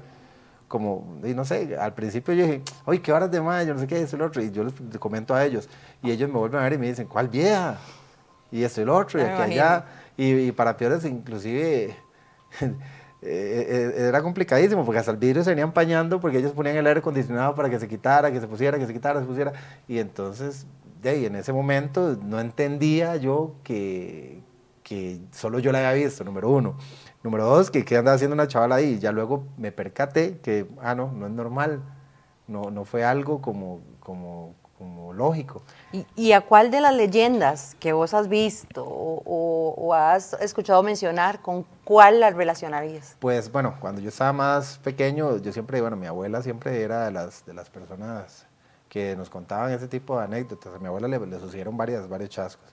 como, 0.67 1.17
y 1.23 1.33
no 1.33 1.45
sé, 1.45 1.75
al 1.81 1.95
principio 1.95 2.35
yo 2.35 2.43
dije, 2.45 2.61
oye, 2.85 3.01
qué 3.01 3.11
varas 3.11 3.31
de 3.31 3.41
mayo, 3.41 3.73
no 3.73 3.79
sé 3.79 3.87
qué, 3.87 3.99
es 3.99 4.13
el 4.13 4.21
otro, 4.21 4.43
y 4.43 4.51
yo 4.51 4.63
les 4.63 4.73
comento 4.99 5.33
a 5.33 5.43
ellos, 5.43 5.67
y 6.03 6.11
ellos 6.11 6.29
me 6.29 6.37
vuelven 6.37 6.59
a 6.59 6.63
ver 6.65 6.73
y 6.73 6.77
me 6.77 6.87
dicen, 6.87 7.07
¿cuál 7.07 7.27
vieja? 7.27 7.79
Y 8.51 8.61
esto 8.63 8.83
el 8.83 8.89
otro, 8.89 9.19
y 9.19 9.23
aquí 9.23 9.41
allá, 9.41 9.85
y, 10.15 10.31
y 10.31 10.51
para 10.51 10.77
peores 10.77 11.03
inclusive... 11.05 11.97
Eh, 13.27 13.94
eh, 13.98 14.07
era 14.07 14.22
complicadísimo 14.22 14.86
porque 14.86 15.00
hasta 15.00 15.12
el 15.12 15.18
vidrio 15.18 15.44
se 15.44 15.50
venía 15.50 15.63
empañando 15.63 16.19
porque 16.19 16.38
ellos 16.38 16.51
ponían 16.51 16.75
el 16.75 16.86
aire 16.86 17.00
acondicionado 17.00 17.56
para 17.56 17.69
que 17.69 17.80
se 17.80 17.88
quitara, 17.88 18.31
que 18.31 18.39
se 18.39 18.48
pusiera, 18.48 18.77
que 18.77 18.86
se 18.86 18.94
quitara, 18.94 19.19
se 19.19 19.25
pusiera. 19.25 19.54
Y 19.88 19.98
entonces, 19.98 20.68
de 21.01 21.25
en 21.25 21.36
ese 21.36 21.51
momento 21.51 22.18
no 22.24 22.39
entendía 22.39 23.16
yo 23.16 23.56
que, 23.63 24.42
que 24.83 25.19
solo 25.31 25.60
yo 25.60 25.72
la 25.72 25.80
había 25.80 26.06
visto, 26.06 26.24
número 26.24 26.50
uno. 26.50 26.77
Número 27.24 27.45
dos, 27.45 27.72
que 27.72 27.83
qué 27.83 27.98
andaba 27.98 28.16
haciendo 28.16 28.36
una 28.36 28.48
chavala 28.48 28.75
ahí. 28.75 29.00
Ya 29.00 29.12
luego 29.12 29.45
me 29.57 29.72
percaté 29.72 30.38
que, 30.39 30.68
ah, 30.81 30.94
no, 30.94 31.12
no 31.12 31.25
es 31.25 31.31
normal. 31.31 31.81
No, 32.48 32.69
no 32.69 32.86
fue 32.86 33.04
algo 33.04 33.42
como, 33.42 33.81
como, 34.00 34.54
como 34.77 35.13
lógico. 35.13 35.62
¿Y, 36.16 36.31
a 36.33 36.42
cuál 36.42 36.72
de 36.72 36.81
las 36.81 36.94
leyendas 36.94 37.75
que 37.80 37.94
vos 37.94 38.13
has 38.13 38.27
visto 38.27 38.83
o, 38.86 39.94
has 39.94 40.33
escuchado 40.33 40.83
mencionar, 40.83 41.42
con 41.42 41.66
cuál 41.83 42.19
la 42.19 42.31
relacionarías? 42.31 43.16
Pues 43.19 43.51
bueno, 43.51 43.75
cuando 43.80 44.01
yo 44.01 44.10
estaba 44.10 44.33
más 44.33 44.77
pequeño, 44.80 45.38
yo 45.38 45.54
siempre, 45.54 45.80
bueno, 45.81 45.95
mi 45.95 46.07
abuela 46.07 46.42
siempre 46.42 46.81
era 46.81 47.06
de 47.06 47.12
las, 47.12 47.45
de 47.45 47.54
las 47.54 47.69
personas 47.69 48.45
que 48.89 49.16
nos 49.16 49.30
contaban 49.30 49.72
ese 49.72 49.88
tipo 49.88 50.18
de 50.18 50.25
anécdotas. 50.25 50.74
A 50.74 50.80
mi 50.80 50.88
abuela 50.88 51.07
le, 51.07 51.25
le 51.25 51.39
sucedieron 51.39 51.77
varias, 51.77 52.07
varios 52.10 52.30
chascos. 52.30 52.69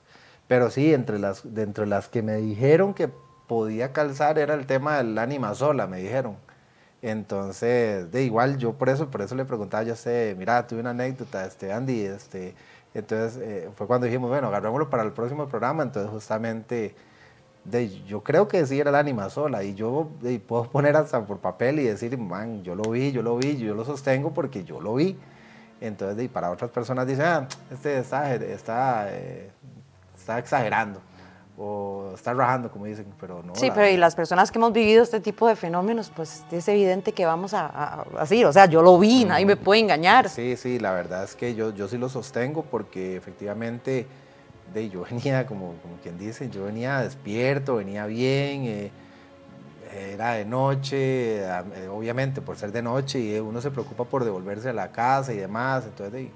Pero 0.48 0.70
sí, 0.70 0.92
entre 0.92 1.18
las, 1.18 1.54
dentro 1.54 1.84
de 1.84 1.90
las 1.90 2.08
que 2.08 2.22
me 2.22 2.36
dijeron 2.36 2.94
que 2.94 3.08
podía 3.46 3.92
calzar 3.92 4.38
era 4.38 4.54
el 4.54 4.66
tema 4.66 4.96
del 4.96 5.16
ánima 5.18 5.54
sola, 5.54 5.86
me 5.86 5.98
dijeron 5.98 6.36
entonces, 7.02 8.10
de 8.12 8.22
igual, 8.22 8.58
yo 8.58 8.74
por 8.74 8.88
eso, 8.88 9.10
por 9.10 9.22
eso 9.22 9.34
le 9.34 9.44
preguntaba, 9.44 9.82
yo 9.82 9.96
sé, 9.96 10.36
mira, 10.38 10.66
tuve 10.68 10.80
una 10.80 10.90
anécdota, 10.90 11.44
este, 11.44 11.72
Andy, 11.72 12.02
este, 12.02 12.54
entonces 12.94 13.42
eh, 13.42 13.70
fue 13.76 13.88
cuando 13.88 14.06
dijimos, 14.06 14.30
bueno, 14.30 14.46
agarrémoslo 14.48 14.88
para 14.88 15.02
el 15.02 15.12
próximo 15.12 15.48
programa, 15.48 15.82
entonces 15.82 16.10
justamente, 16.12 16.94
de, 17.64 17.90
yo 18.04 18.22
creo 18.22 18.46
que 18.48 18.64
sí 18.66 18.78
era 18.80 18.92
la 18.92 19.00
ánima 19.00 19.30
sola, 19.30 19.64
y 19.64 19.74
yo 19.74 20.10
puedo 20.46 20.70
poner 20.70 20.96
hasta 20.96 21.26
por 21.26 21.38
papel 21.40 21.80
y 21.80 21.84
decir, 21.84 22.16
man, 22.18 22.62
yo 22.62 22.76
lo 22.76 22.84
vi, 22.84 23.10
yo 23.12 23.22
lo 23.22 23.36
vi, 23.36 23.56
yo 23.56 23.74
lo 23.74 23.84
sostengo 23.84 24.32
porque 24.32 24.64
yo 24.64 24.80
lo 24.80 24.94
vi. 24.94 25.18
Entonces, 25.80 26.28
para 26.30 26.50
otras 26.52 26.70
personas 26.70 27.06
dicen, 27.08 27.24
ah, 27.26 27.48
este 27.72 27.98
está, 27.98 28.34
está, 28.34 29.08
eh, 29.10 29.50
está 30.16 30.38
exagerando 30.38 31.00
o 31.56 32.12
estar 32.14 32.34
rajando, 32.34 32.70
como 32.70 32.86
dicen, 32.86 33.06
pero 33.20 33.42
no. 33.42 33.54
Sí, 33.54 33.70
pero 33.74 33.88
y 33.88 33.96
las 33.96 34.14
personas 34.14 34.50
que 34.50 34.58
hemos 34.58 34.72
vivido 34.72 35.02
este 35.02 35.20
tipo 35.20 35.46
de 35.46 35.56
fenómenos, 35.56 36.10
pues 36.14 36.44
es 36.50 36.68
evidente 36.68 37.12
que 37.12 37.26
vamos 37.26 37.52
a, 37.54 38.04
así, 38.18 38.42
o 38.44 38.52
sea, 38.52 38.66
yo 38.66 38.82
lo 38.82 38.98
vi, 38.98 39.24
nadie 39.24 39.44
me 39.44 39.56
puede 39.56 39.80
engañar. 39.80 40.28
Sí, 40.28 40.56
sí, 40.56 40.78
la 40.78 40.92
verdad 40.92 41.24
es 41.24 41.36
que 41.36 41.54
yo, 41.54 41.74
yo 41.74 41.88
sí 41.88 41.98
lo 41.98 42.08
sostengo 42.08 42.62
porque 42.62 43.16
efectivamente 43.16 44.06
de, 44.72 44.88
yo 44.88 45.04
venía, 45.10 45.46
como, 45.46 45.74
como 45.82 45.96
quien 46.02 46.18
dice, 46.18 46.48
yo 46.48 46.64
venía 46.64 47.00
despierto, 47.00 47.76
venía 47.76 48.06
bien, 48.06 48.64
eh, 48.64 48.90
era 49.94 50.32
de 50.32 50.46
noche, 50.46 51.44
eh, 51.44 51.88
obviamente 51.90 52.40
por 52.40 52.56
ser 52.56 52.72
de 52.72 52.80
noche 52.80 53.20
y 53.20 53.38
uno 53.38 53.60
se 53.60 53.70
preocupa 53.70 54.04
por 54.04 54.24
devolverse 54.24 54.70
a 54.70 54.72
la 54.72 54.90
casa 54.90 55.34
y 55.34 55.36
demás, 55.36 55.84
entonces 55.84 56.28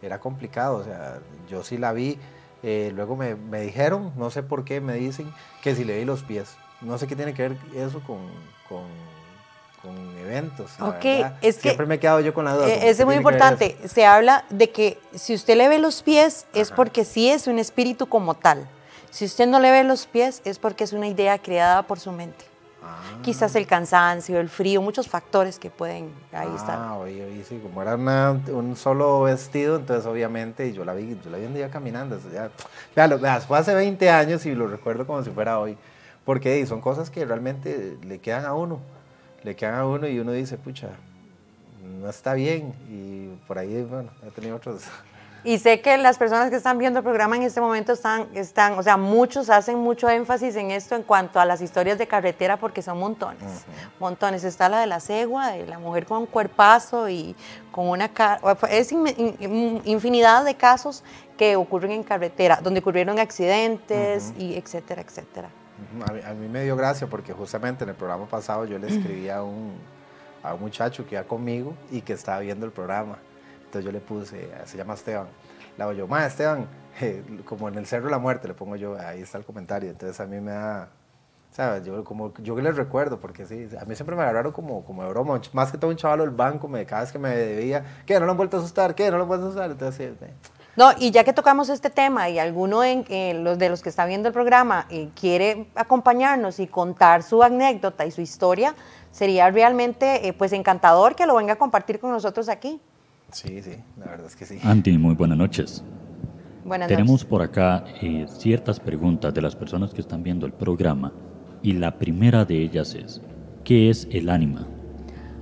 era 0.00 0.18
complicado, 0.18 0.76
o 0.76 0.84
sea, 0.84 1.18
yo 1.50 1.62
sí 1.62 1.76
la 1.76 1.92
vi 1.92 2.18
eh, 2.62 2.92
luego 2.94 3.16
me, 3.16 3.34
me, 3.36 3.60
dijeron, 3.60 4.12
no 4.16 4.30
sé 4.30 4.42
por 4.42 4.64
qué, 4.64 4.80
me 4.80 4.94
dicen 4.94 5.32
que 5.62 5.74
si 5.74 5.84
le 5.84 5.98
di 5.98 6.04
los 6.04 6.22
pies. 6.22 6.56
No 6.80 6.98
sé 6.98 7.06
qué 7.06 7.16
tiene 7.16 7.34
que 7.34 7.48
ver 7.48 7.56
eso 7.74 8.00
con, 8.00 8.18
con, 8.68 8.84
con 9.82 10.18
eventos. 10.18 10.72
Ok, 10.80 11.04
es 11.40 11.56
que 11.56 11.62
Siempre 11.62 11.86
me 11.86 11.96
he 11.96 11.98
quedado 12.00 12.20
yo 12.20 12.34
con 12.34 12.44
la 12.44 12.54
duda. 12.54 12.68
Eh, 12.68 12.88
es 12.88 13.04
muy 13.04 13.16
importante. 13.16 13.76
Se 13.86 14.06
habla 14.06 14.44
de 14.50 14.70
que 14.70 14.98
si 15.14 15.34
usted 15.34 15.56
le 15.56 15.68
ve 15.68 15.78
los 15.78 16.02
pies 16.02 16.46
es 16.54 16.70
porque 16.70 17.04
sí 17.04 17.30
es 17.30 17.46
un 17.46 17.58
espíritu 17.58 18.08
como 18.08 18.34
tal. 18.34 18.68
Si 19.10 19.24
usted 19.24 19.46
no 19.46 19.58
le 19.60 19.70
ve 19.70 19.84
los 19.84 20.06
pies 20.06 20.42
es 20.44 20.58
porque 20.58 20.84
es 20.84 20.92
una 20.92 21.08
idea 21.08 21.38
creada 21.38 21.82
por 21.82 21.98
su 21.98 22.12
mente. 22.12 22.44
Quizás 23.22 23.54
el 23.56 23.66
cansancio, 23.66 24.38
el 24.40 24.48
frío, 24.48 24.80
muchos 24.80 25.08
factores 25.08 25.58
que 25.58 25.70
pueden 25.70 26.10
ahí 26.32 26.48
estar. 26.54 26.78
Ah, 26.78 26.96
oye, 26.96 27.24
oye, 27.24 27.44
sí, 27.44 27.58
como 27.62 27.82
era 27.82 27.96
un 27.96 28.76
solo 28.76 29.22
vestido, 29.22 29.76
entonces 29.76 30.06
obviamente 30.06 30.72
yo 30.72 30.84
la 30.84 30.94
vi, 30.94 31.18
yo 31.22 31.30
la 31.30 31.38
vi 31.38 31.46
un 31.46 31.54
día 31.54 31.70
caminando. 31.70 32.18
Ya, 32.32 32.50
ya, 32.94 33.40
fue 33.40 33.58
hace 33.58 33.74
20 33.74 34.08
años 34.10 34.46
y 34.46 34.54
lo 34.54 34.68
recuerdo 34.68 35.06
como 35.06 35.22
si 35.22 35.30
fuera 35.30 35.58
hoy. 35.58 35.76
Porque 36.24 36.64
son 36.66 36.80
cosas 36.80 37.10
que 37.10 37.24
realmente 37.24 37.96
le 38.04 38.18
quedan 38.18 38.44
a 38.44 38.54
uno, 38.54 38.80
le 39.42 39.56
quedan 39.56 39.74
a 39.74 39.86
uno 39.86 40.06
y 40.06 40.18
uno 40.18 40.32
dice, 40.32 40.56
pucha, 40.56 40.90
no 42.00 42.08
está 42.08 42.34
bien. 42.34 42.74
Y 42.88 43.28
por 43.46 43.58
ahí, 43.58 43.82
bueno, 43.82 44.10
he 44.26 44.30
tenido 44.30 44.56
otros 44.56 44.82
Y 45.44 45.58
sé 45.58 45.80
que 45.80 45.96
las 45.98 46.18
personas 46.18 46.50
que 46.50 46.56
están 46.56 46.78
viendo 46.78 46.98
el 46.98 47.04
programa 47.04 47.36
en 47.36 47.42
este 47.42 47.60
momento 47.60 47.92
están, 47.92 48.26
están, 48.34 48.78
o 48.78 48.82
sea, 48.82 48.96
muchos 48.96 49.50
hacen 49.50 49.78
mucho 49.78 50.08
énfasis 50.08 50.56
en 50.56 50.70
esto 50.70 50.96
en 50.96 51.02
cuanto 51.02 51.38
a 51.38 51.44
las 51.44 51.60
historias 51.60 51.96
de 51.98 52.08
carretera 52.08 52.56
porque 52.56 52.82
son 52.82 52.98
montones, 52.98 53.64
montones. 54.00 54.44
Está 54.44 54.68
la 54.68 54.80
de 54.80 54.86
la 54.86 55.00
cegua, 55.00 55.52
de 55.52 55.66
la 55.66 55.78
mujer 55.78 56.06
con 56.06 56.18
un 56.18 56.26
cuerpazo 56.26 57.08
y 57.08 57.36
con 57.70 57.88
una... 57.88 58.10
Es 58.68 58.92
infinidad 59.84 60.44
de 60.44 60.56
casos 60.56 61.04
que 61.36 61.56
ocurren 61.56 61.92
en 61.92 62.02
carretera, 62.02 62.58
donde 62.62 62.80
ocurrieron 62.80 63.18
accidentes 63.18 64.32
y 64.36 64.56
etcétera, 64.56 65.02
etcétera. 65.02 65.48
A 66.24 66.34
mí, 66.34 66.48
me 66.48 66.64
dio 66.64 66.76
gracia 66.76 67.06
porque 67.06 67.32
justamente 67.32 67.84
en 67.84 67.90
el 67.90 67.96
programa 67.96 68.26
pasado 68.26 68.64
yo 68.64 68.78
le 68.78 68.88
escribí 68.88 69.28
a 69.28 69.44
un, 69.44 69.74
a 70.42 70.54
un 70.54 70.60
muchacho 70.60 71.06
que 71.06 71.14
iba 71.14 71.22
conmigo 71.22 71.74
y 71.92 72.00
que 72.00 72.14
estaba 72.14 72.40
viendo 72.40 72.66
el 72.66 72.72
programa. 72.72 73.18
Entonces 73.68 73.84
yo 73.84 73.92
le 73.92 74.00
puse, 74.00 74.48
se 74.64 74.78
llama 74.78 74.94
Esteban. 74.94 75.26
Le 75.76 75.84
hago 75.84 75.92
yo, 75.92 76.06
ma, 76.06 76.24
Esteban, 76.24 76.66
como 77.44 77.68
en 77.68 77.76
el 77.76 77.86
Cerro 77.86 78.06
de 78.06 78.12
la 78.12 78.18
Muerte, 78.18 78.48
le 78.48 78.54
pongo 78.54 78.76
yo, 78.76 78.98
ahí 78.98 79.20
está 79.20 79.36
el 79.36 79.44
comentario. 79.44 79.90
Entonces 79.90 80.18
a 80.20 80.26
mí 80.26 80.40
me 80.40 80.52
da, 80.52 80.88
¿sabes? 81.50 81.84
Yo, 81.84 82.02
como, 82.02 82.32
yo 82.38 82.58
les 82.58 82.76
recuerdo, 82.76 83.20
porque 83.20 83.44
sí, 83.44 83.68
a 83.78 83.84
mí 83.84 83.94
siempre 83.94 84.16
me 84.16 84.22
agarraron 84.22 84.52
como, 84.52 84.82
como 84.86 85.04
de 85.04 85.10
broma. 85.10 85.38
Más 85.52 85.70
que 85.70 85.76
todo 85.76 85.90
un 85.90 85.98
chaval 85.98 86.20
del 86.20 86.30
banco, 86.30 86.66
me, 86.66 86.86
cada 86.86 87.02
vez 87.02 87.12
que 87.12 87.18
me 87.18 87.36
debía, 87.36 87.84
¿qué? 88.06 88.18
¿No 88.18 88.24
lo 88.24 88.32
han 88.32 88.38
vuelto 88.38 88.56
a 88.56 88.60
asustar? 88.60 88.94
¿Qué? 88.94 89.10
¿No 89.10 89.18
lo 89.18 89.24
han 89.24 89.28
vuelto 89.28 89.44
a 89.44 89.48
asustar? 89.50 89.70
Entonces, 89.70 90.14
sí, 90.18 90.26
no, 90.78 90.92
y 90.96 91.10
ya 91.10 91.24
que 91.24 91.32
tocamos 91.32 91.70
este 91.70 91.90
tema 91.90 92.28
y 92.28 92.38
alguno 92.38 92.84
en, 92.84 93.42
los 93.42 93.58
de 93.58 93.68
los 93.68 93.82
que 93.82 93.88
está 93.88 94.06
viendo 94.06 94.28
el 94.28 94.32
programa 94.32 94.86
eh, 94.90 95.08
quiere 95.18 95.66
acompañarnos 95.74 96.60
y 96.60 96.68
contar 96.68 97.24
su 97.24 97.42
anécdota 97.42 98.06
y 98.06 98.12
su 98.12 98.20
historia, 98.20 98.76
sería 99.10 99.50
realmente 99.50 100.28
eh, 100.28 100.32
pues 100.32 100.52
encantador 100.52 101.16
que 101.16 101.26
lo 101.26 101.34
venga 101.34 101.54
a 101.54 101.56
compartir 101.56 101.98
con 101.98 102.12
nosotros 102.12 102.48
aquí. 102.48 102.80
Sí, 103.32 103.62
sí, 103.62 103.76
la 103.98 104.06
verdad 104.06 104.26
es 104.26 104.36
que 104.36 104.46
sí. 104.46 104.58
Andy, 104.62 104.96
muy 104.96 105.14
buenas 105.14 105.36
noches. 105.36 105.82
Buenas 106.64 106.88
Tenemos 106.88 107.24
por 107.24 107.42
acá 107.42 107.84
eh, 108.00 108.26
ciertas 108.28 108.80
preguntas 108.80 109.32
de 109.34 109.42
las 109.42 109.54
personas 109.54 109.92
que 109.92 110.00
están 110.00 110.22
viendo 110.22 110.46
el 110.46 110.52
programa 110.52 111.12
y 111.62 111.74
la 111.74 111.98
primera 111.98 112.44
de 112.44 112.56
ellas 112.62 112.94
es, 112.94 113.20
¿qué 113.64 113.90
es 113.90 114.08
el 114.10 114.30
ánima? 114.30 114.66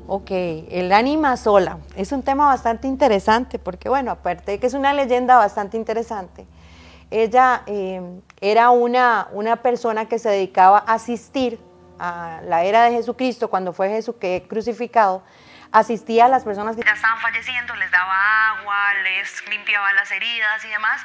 Ok, 0.08 0.30
el 0.30 0.92
ánima 0.92 1.36
sola 1.36 1.78
es 1.96 2.12
un 2.12 2.22
tema 2.22 2.46
bastante 2.46 2.86
interesante 2.86 3.58
porque, 3.58 3.88
bueno, 3.88 4.12
aparte 4.12 4.52
de 4.52 4.58
que 4.58 4.66
es 4.66 4.74
una 4.74 4.92
leyenda 4.92 5.36
bastante 5.36 5.76
interesante, 5.76 6.46
ella 7.10 7.62
eh, 7.66 8.00
era 8.40 8.70
una, 8.70 9.28
una 9.32 9.56
persona 9.56 10.06
que 10.06 10.18
se 10.18 10.28
dedicaba 10.28 10.78
a 10.78 10.94
asistir 10.94 11.58
a 11.98 12.40
la 12.46 12.64
era 12.64 12.84
de 12.84 12.92
Jesucristo, 12.92 13.48
cuando 13.48 13.72
fue 13.72 13.88
Jesús 13.88 14.16
que 14.20 14.44
crucificado, 14.48 15.22
asistía 15.72 16.26
a 16.26 16.28
las 16.28 16.44
personas 16.44 16.76
que 16.76 16.82
ya 16.82 16.92
estaban 16.92 17.20
falleciendo, 17.20 17.74
les 17.76 17.90
daba 17.90 18.50
agua, 18.50 18.94
les 19.02 19.48
limpiaba 19.48 19.92
las 19.92 20.10
heridas 20.10 20.64
y 20.64 20.68
demás. 20.68 21.02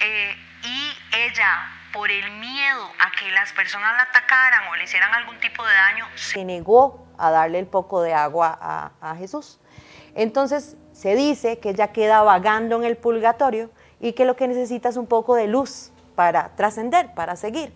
Eh, 0.00 0.36
y 0.62 0.92
ella, 1.16 1.70
por 1.92 2.10
el 2.10 2.30
miedo 2.32 2.90
a 2.98 3.10
que 3.18 3.30
las 3.30 3.52
personas 3.52 3.96
la 3.96 4.02
atacaran 4.04 4.68
o 4.68 4.76
le 4.76 4.84
hicieran 4.84 5.12
algún 5.14 5.38
tipo 5.40 5.64
de 5.64 5.74
daño, 5.74 6.06
se 6.14 6.44
negó 6.44 7.06
a 7.18 7.30
darle 7.30 7.58
el 7.58 7.66
poco 7.66 8.02
de 8.02 8.14
agua 8.14 8.58
a, 9.00 9.14
Jesús. 9.16 9.58
Entonces 10.14 10.76
se 10.92 11.14
dice 11.14 11.60
que 11.60 11.70
ella 11.70 11.92
queda 11.92 12.22
vagando 12.22 12.76
en 12.76 12.84
el 12.84 12.96
purgatorio 12.96 13.70
y 14.00 14.12
que 14.14 14.24
lo 14.24 14.36
que 14.36 14.48
necesita 14.48 14.88
es 14.88 14.96
un 14.96 15.06
poco 15.06 15.34
de 15.34 15.46
luz 15.46 15.92
para 16.16 16.56
trascender, 16.56 17.14
para 17.14 17.36
seguir. 17.36 17.72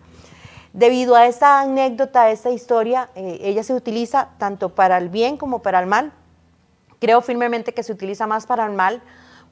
Debido 0.75 1.15
a 1.15 1.25
esta 1.25 1.61
anécdota, 1.61 2.23
a 2.23 2.31
esta 2.31 2.49
historia, 2.49 3.09
eh, 3.15 3.39
ella 3.43 3.63
se 3.63 3.73
utiliza 3.73 4.31
tanto 4.37 4.75
para 4.75 4.97
el 4.97 5.07
bien 5.07 5.37
como 5.37 5.59
para 5.59 5.79
el 5.79 5.85
mal. 5.85 6.11
Creo 6.99 7.21
firmemente 7.21 7.73
que 7.73 7.81
se 7.81 7.93
utiliza 7.93 8.27
más 8.27 8.45
para 8.45 8.65
el 8.65 8.73
mal 8.73 9.01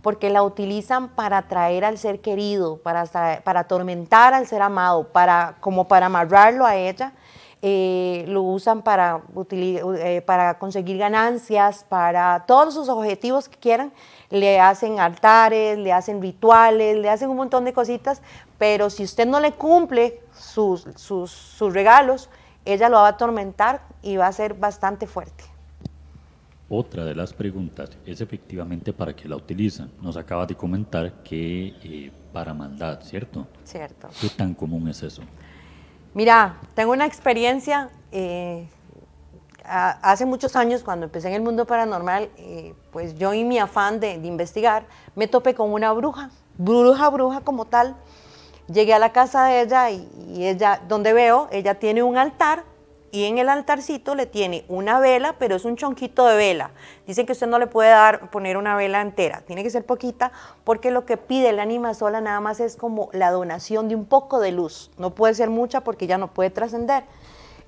porque 0.01 0.30
la 0.30 0.44
utilizan 0.44 1.08
para 1.08 1.38
atraer 1.38 1.86
al 1.86 1.98
ser 1.98 2.20
querido, 2.20 2.75
para, 2.75 3.06
para 3.42 3.62
atormentar 3.62 4.34
al 4.34 4.48
ser 4.48 4.62
amado, 4.62 5.13
para, 5.13 5.56
como 5.62 5.88
para 5.88 6.08
amarrarlo 6.08 6.65
a 6.65 6.75
ella. 6.75 7.13
Eh, 7.65 8.25
lo 8.27 8.41
usan 8.41 8.82
para, 8.82 9.22
eh, 9.51 10.22
para 10.25 10.60
conseguir 10.60 10.98
ganancias, 10.98 11.86
para 11.88 12.43
todos 12.46 12.74
sus 12.74 12.89
objetivos 12.89 13.48
que 13.48 13.58
quieran. 13.58 13.93
Le 14.29 14.60
hacen 14.60 15.00
altares, 15.00 15.77
le 15.77 15.93
hacen 15.93 16.22
rituales, 16.22 16.98
le 16.98 17.10
hacen 17.10 17.29
un 17.29 17.38
montón 17.38 17.63
de 17.63 17.72
cositas, 17.72 18.22
pero 18.58 18.89
si 18.89 19.03
usted 19.03 19.25
no 19.25 19.39
le 19.39 19.53
cumple 19.53 20.20
sus, 20.38 20.86
sus, 20.98 21.32
sus 21.32 21.74
regalos, 21.74 22.29
ella 22.65 22.89
lo 22.89 22.98
va 22.98 23.05
a 23.05 23.12
atormentar 23.12 23.84
y 24.01 24.17
va 24.17 24.27
a 24.27 24.34
ser 24.34 24.55
bastante 24.55 25.08
fuerte. 25.08 25.46
Otra 26.67 27.05
de 27.05 27.15
las 27.15 27.32
preguntas 27.32 27.91
es 28.05 28.20
efectivamente 28.20 28.91
para 28.91 29.15
qué 29.15 29.29
la 29.29 29.38
utilizan. 29.38 29.89
Nos 30.01 30.17
acaba 30.17 30.46
de 30.46 30.55
comentar 30.55 31.24
que 31.24 31.75
eh, 31.82 32.12
para 32.34 32.53
maldad, 32.53 33.00
¿cierto? 33.03 33.48
Cierto. 33.63 34.10
¿Qué 34.20 34.27
tan 34.27 34.53
común 34.53 34.89
es 34.89 35.01
eso? 35.01 35.22
Mira, 36.13 36.58
tengo 36.75 36.91
una 36.91 37.08
experiencia. 37.08 37.89
Eh, 38.12 38.67
hace 39.63 40.25
muchos 40.25 40.55
años, 40.55 40.84
cuando 40.84 41.05
empecé 41.05 41.29
en 41.29 41.34
el 41.34 41.41
mundo 41.41 41.65
paranormal, 41.65 42.29
eh, 42.38 42.75
pues 42.91 43.17
yo 43.17 43.34
y 43.34 43.43
mi 43.43 43.58
afán 43.58 44.00
de, 44.00 44.13
investigar, 44.13 44.86
me 45.15 45.27
topé 45.27 45.55
con 45.55 45.74
una 45.74 45.91
bruja, 45.91 46.29
bruja, 46.58 47.10
bruja 47.10 47.41
como 47.41 47.65
tal. 47.65 47.96
Llegué 48.67 48.93
a 48.93 49.00
la 49.00 49.12
casa 49.12 49.46
de 49.46 49.62
ella 49.62 49.89
y, 49.89 50.08
y 50.36 50.48
ella, 50.48 50.82
donde 50.88 51.13
veo, 51.13 51.48
ella 51.51 51.79
tiene 51.79 52.03
un 52.03 52.17
altar 52.17 52.63
y 53.13 53.25
en 53.25 53.38
el 53.38 53.48
altarcito 53.48 54.15
le 54.15 54.25
tiene 54.25 54.65
una 54.67 55.00
vela, 55.00 55.36
pero 55.38 55.55
es 55.55 55.65
un 55.65 55.75
chonquito 55.75 56.25
de 56.25 56.36
vela. 56.36 56.72
Dicen 57.05 57.27
que 57.27 57.34
usted 57.34 57.46
no 57.46 57.60
le 57.60 57.67
puede 57.67 57.91
dar, 57.91 58.32
poner 58.32 58.58
una 58.58 58.75
vela 58.75 59.01
entera, 59.01 59.41
tiene 59.41 59.62
que 59.62 59.70
ser 59.70 59.86
poquita, 59.86 60.32
porque 60.63 60.89
lo 60.89 61.05
que 61.05 61.17
pide 61.17 61.50
el 61.50 61.60
ánima 61.60 61.93
sola 61.93 62.22
nada 62.22 62.39
más 62.39 62.60
es 62.60 62.75
como 62.75 63.10
la 63.13 63.29
donación 63.29 63.88
de 63.88 63.96
un 63.96 64.05
poco 64.05 64.39
de 64.39 64.51
luz. 64.51 64.89
No 64.98 65.13
puede 65.13 65.36
ser 65.36 65.51
mucha 65.51 65.82
porque 65.82 66.08
ya 66.08 66.17
no 66.17 66.34
puede 66.34 66.50
trascender. 66.50 67.03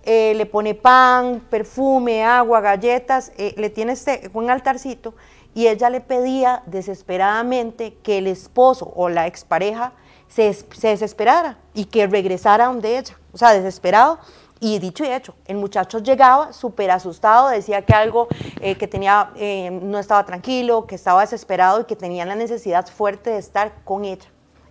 Eh, 0.02 0.34
le 0.34 0.48
pone 0.48 0.74
pan, 0.74 1.46
perfume, 1.48 2.24
agua, 2.24 2.60
galletas, 2.60 3.32
eh, 3.38 3.54
le 3.56 3.70
tiene 3.70 3.94
este, 3.94 4.32
un 4.34 4.50
altarcito 4.50 5.14
y 5.54 5.68
ella 5.68 5.92
le 5.92 6.02
pedía 6.02 6.64
desesperadamente 6.66 7.94
que 8.02 8.18
el 8.18 8.26
esposo 8.26 8.92
o 8.96 9.10
la 9.10 9.28
expareja 9.28 9.94
se, 10.28 10.52
se 10.54 10.88
desesperara 10.88 11.60
y 11.76 11.86
que 11.86 12.08
regresara 12.08 12.66
donde 12.66 12.98
ella, 12.98 13.16
o 13.32 13.38
sea, 13.38 13.54
desesperado 13.54 14.18
y 14.66 14.80
dicho 14.80 15.04
y 15.04 15.10
hecho, 15.10 15.36
el 15.46 15.58
muchacho 15.58 16.00
llegaba 16.00 16.52
súper 16.52 16.90
asustado, 16.90 17.50
decía 17.50 17.84
que 17.84 17.94
algo 17.94 18.28
eh, 18.60 18.74
que 18.74 18.88
tenía, 18.88 19.30
eh, 19.36 19.70
no 19.70 20.00
estaba 20.00 20.26
tranquilo, 20.26 20.88
que 20.88 20.96
estaba 20.96 21.22
desesperado 21.22 21.82
y 21.82 21.84
que 21.84 21.96
tenía 21.96 22.26
la 22.26 22.36
necesidad 22.36 22.88
fuerte 22.88 23.30
de 23.30 23.38
estar 23.38 23.84
con 23.84 24.06
ella. 24.06 24.26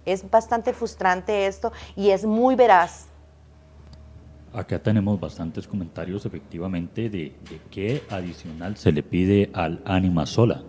Es 0.04 0.28
bastante 0.28 0.72
frustrante 0.72 1.46
esto 1.46 1.72
y 1.94 2.10
es 2.10 2.24
muy 2.24 2.56
veraz. 2.56 3.06
Acá 4.52 4.80
tenemos 4.80 5.20
bastantes 5.20 5.68
comentarios 5.68 6.26
efectivamente 6.26 7.08
de, 7.08 7.36
qué 7.70 8.02
adicional 8.10 8.76
se 8.76 8.90
le 8.90 9.04
pide 9.04 9.48
al 9.54 9.80
ánima 9.84 10.26
sola. 10.26 10.64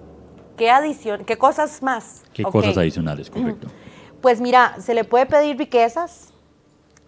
¿Qué 0.56 0.70
adición, 0.70 1.26
qué 1.26 1.36
cosas 1.36 1.82
más? 1.82 2.24
¿Qué 2.32 2.44
cosas 2.44 2.78
adicionales, 2.78 3.32
correcto? 3.32 3.70
Pues 4.22 4.40
mira, 4.40 4.76
se 4.80 4.94
le 4.94 5.04
puede 5.04 5.26
pedir 5.26 5.58
riquezas, 5.58 6.32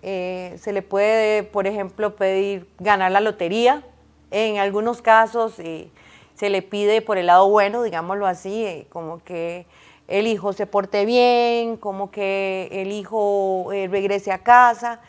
eh, 0.02 0.56
se 0.60 0.74
le 0.74 0.82
puede, 0.82 1.44
por 1.44 1.68
ejemplo, 1.68 2.16
pedir 2.16 2.68
ganar 2.80 3.12
la 3.12 3.22
lotería. 3.22 3.84
En 4.32 4.58
algunos 4.58 5.02
casos 5.02 5.60
eh, 5.60 5.90
se 6.36 6.50
le 6.50 6.62
pide 6.62 7.02
por 7.02 7.18
el 7.18 7.28
lado 7.28 7.50
bueno, 7.50 7.84
digámoslo 7.84 8.28
así, 8.28 8.66
eh, 8.66 8.88
como 8.90 9.24
que 9.24 9.66
el 10.08 10.28
hijo 10.28 10.54
se 10.54 10.66
porte 10.66 11.06
bien, 11.06 11.78
como 11.78 12.12
que 12.12 12.70
el 12.72 12.92
hijo 12.92 13.68
regrese 13.70 14.32
a 14.32 14.40
casa. 14.40 15.02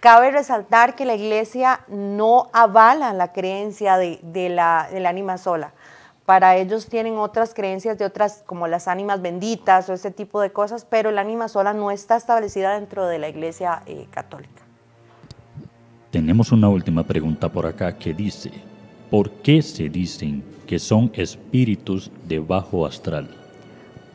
Cabe 0.00 0.30
resaltar 0.30 0.96
que 0.96 1.04
la 1.04 1.14
iglesia 1.14 1.80
no 1.88 2.48
avala 2.52 3.12
la 3.12 3.32
creencia 3.32 3.96
de, 3.96 4.18
de 4.22 4.48
la, 4.48 4.88
del 4.90 5.06
ánima 5.06 5.38
sola 5.38 5.72
para 6.30 6.54
ellos 6.54 6.86
tienen 6.86 7.16
otras 7.16 7.54
creencias 7.54 7.98
de 7.98 8.04
otras, 8.04 8.44
como 8.46 8.68
las 8.68 8.86
ánimas 8.86 9.20
benditas 9.20 9.88
o 9.88 9.94
ese 9.94 10.12
tipo 10.12 10.40
de 10.40 10.52
cosas, 10.52 10.86
pero 10.88 11.10
el 11.10 11.18
ánima 11.18 11.48
sola 11.48 11.72
no 11.74 11.90
está 11.90 12.14
establecida 12.14 12.78
dentro 12.78 13.04
de 13.08 13.18
la 13.18 13.28
iglesia 13.28 13.82
eh, 13.86 14.06
católica. 14.12 14.62
Tenemos 16.12 16.52
una 16.52 16.68
última 16.68 17.02
pregunta 17.02 17.48
por 17.48 17.66
acá 17.66 17.98
que 17.98 18.14
dice, 18.14 18.52
¿por 19.10 19.28
qué 19.42 19.60
se 19.60 19.88
dicen 19.88 20.44
que 20.68 20.78
son 20.78 21.10
espíritus 21.14 22.12
de 22.28 22.38
bajo 22.38 22.86
astral? 22.86 23.28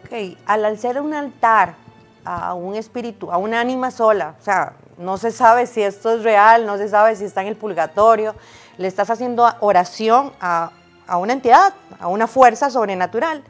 Ok, 0.05 0.37
al 0.45 0.63
hacer 0.63 1.01
un 1.01 1.13
altar 1.13 1.75
a 2.23 2.53
un 2.53 2.75
espíritu, 2.75 3.29
a 3.29 3.37
una 3.37 3.59
ánima 3.59 3.91
sola, 3.91 4.35
o 4.39 4.41
sea, 4.41 4.77
no 4.97 5.17
se 5.17 5.31
sabe 5.31 5.67
si 5.67 5.81
esto 5.81 6.13
es 6.13 6.23
real, 6.23 6.65
no 6.65 6.77
se 6.77 6.87
sabe 6.87 7.17
si 7.17 7.25
está 7.25 7.41
en 7.41 7.49
el 7.49 7.57
purgatorio, 7.57 8.35
le 8.77 8.87
estás 8.87 9.09
haciendo 9.09 9.45
oración 9.59 10.31
a 10.39 10.71
a 11.07 11.17
una 11.17 11.33
entidad, 11.33 11.73
a 11.99 12.07
una 12.07 12.27
fuerza 12.27 12.69
sobrenatural. 12.69 13.43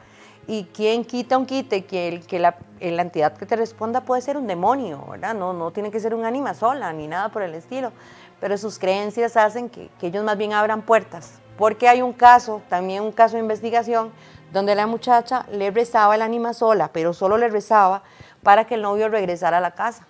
Y 0.48 0.66
quien 0.66 1.06
quita 1.06 1.38
un 1.38 1.46
quite, 1.46 1.86
que, 1.86 2.08
el, 2.08 2.26
que 2.26 2.38
la, 2.38 2.56
entidad 2.80 3.36
que 3.36 3.46
te 3.48 3.56
responda 3.56 4.02
puede 4.02 4.22
ser 4.22 4.38
un 4.38 4.46
demonio, 4.46 5.04
¿verdad? 5.10 5.34
No, 5.34 5.54
no 5.54 5.72
tiene 5.72 5.90
que 5.90 6.00
ser 6.00 6.14
un 6.14 6.24
ánima 6.24 6.54
sola 6.54 6.94
ni 6.94 7.08
nada 7.08 7.30
por 7.30 7.42
el 7.42 7.56
estilo. 7.56 7.92
Pero 8.40 8.58
sus 8.58 8.78
creencias 8.78 9.38
hacen 9.38 9.70
que, 9.70 9.90
ellos 10.02 10.24
más 10.24 10.38
bien 10.38 10.54
abran 10.54 10.84
puertas. 10.84 11.40
Porque 11.58 11.88
hay 11.88 12.02
un 12.02 12.14
caso, 12.14 12.62
también 12.70 13.02
un 13.02 13.12
caso 13.12 13.38
de 13.38 13.42
investigación, 13.42 14.12
donde 14.54 14.76
la 14.76 14.86
muchacha 14.86 15.46
le 15.52 15.72
rezaba 15.72 16.16
el 16.16 16.22
ánima 16.22 16.54
sola, 16.54 16.92
pero 16.94 17.14
solo 17.14 17.38
le 17.38 17.50
rezaba 17.50 18.04
para 18.44 18.68
que 18.68 18.76
el 18.76 18.84
novio 18.84 19.10
regresara 19.10 19.58
a 19.58 19.62
la 19.62 19.72
casa. 19.72 20.06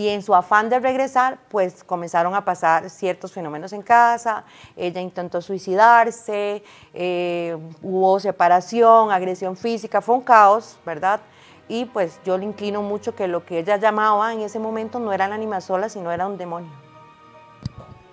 Y 0.00 0.08
en 0.08 0.22
su 0.22 0.34
afán 0.34 0.70
de 0.70 0.80
regresar, 0.80 1.40
pues 1.50 1.84
comenzaron 1.84 2.34
a 2.34 2.42
pasar 2.42 2.88
ciertos 2.88 3.32
fenómenos 3.32 3.74
en 3.74 3.82
casa, 3.82 4.44
ella 4.74 4.98
intentó 4.98 5.42
suicidarse, 5.42 6.62
eh, 6.94 7.54
hubo 7.82 8.18
separación, 8.18 9.12
agresión 9.12 9.58
física, 9.58 10.00
fue 10.00 10.14
un 10.14 10.22
caos, 10.22 10.78
¿verdad? 10.86 11.20
Y 11.68 11.84
pues 11.84 12.18
yo 12.24 12.38
le 12.38 12.46
inclino 12.46 12.80
mucho 12.80 13.14
que 13.14 13.28
lo 13.28 13.44
que 13.44 13.58
ella 13.58 13.76
llamaba 13.76 14.32
en 14.32 14.40
ese 14.40 14.58
momento 14.58 14.98
no 14.98 15.12
era 15.12 15.28
la 15.28 15.34
ánima 15.34 15.60
sola, 15.60 15.90
sino 15.90 16.10
era 16.10 16.26
un 16.26 16.38
demonio. 16.38 16.70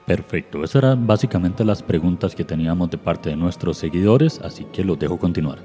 Perfecto, 0.05 0.65
esas 0.65 0.83
eran 0.83 1.07
básicamente 1.07 1.63
las 1.63 1.81
preguntas 1.81 2.35
que 2.35 2.43
teníamos 2.43 2.91
de 2.91 2.97
parte 2.97 3.29
de 3.29 3.37
nuestros 3.37 3.77
seguidores, 3.77 4.41
así 4.43 4.65
que 4.65 4.83
los 4.83 4.99
dejo 4.99 5.17
continuar. 5.17 5.59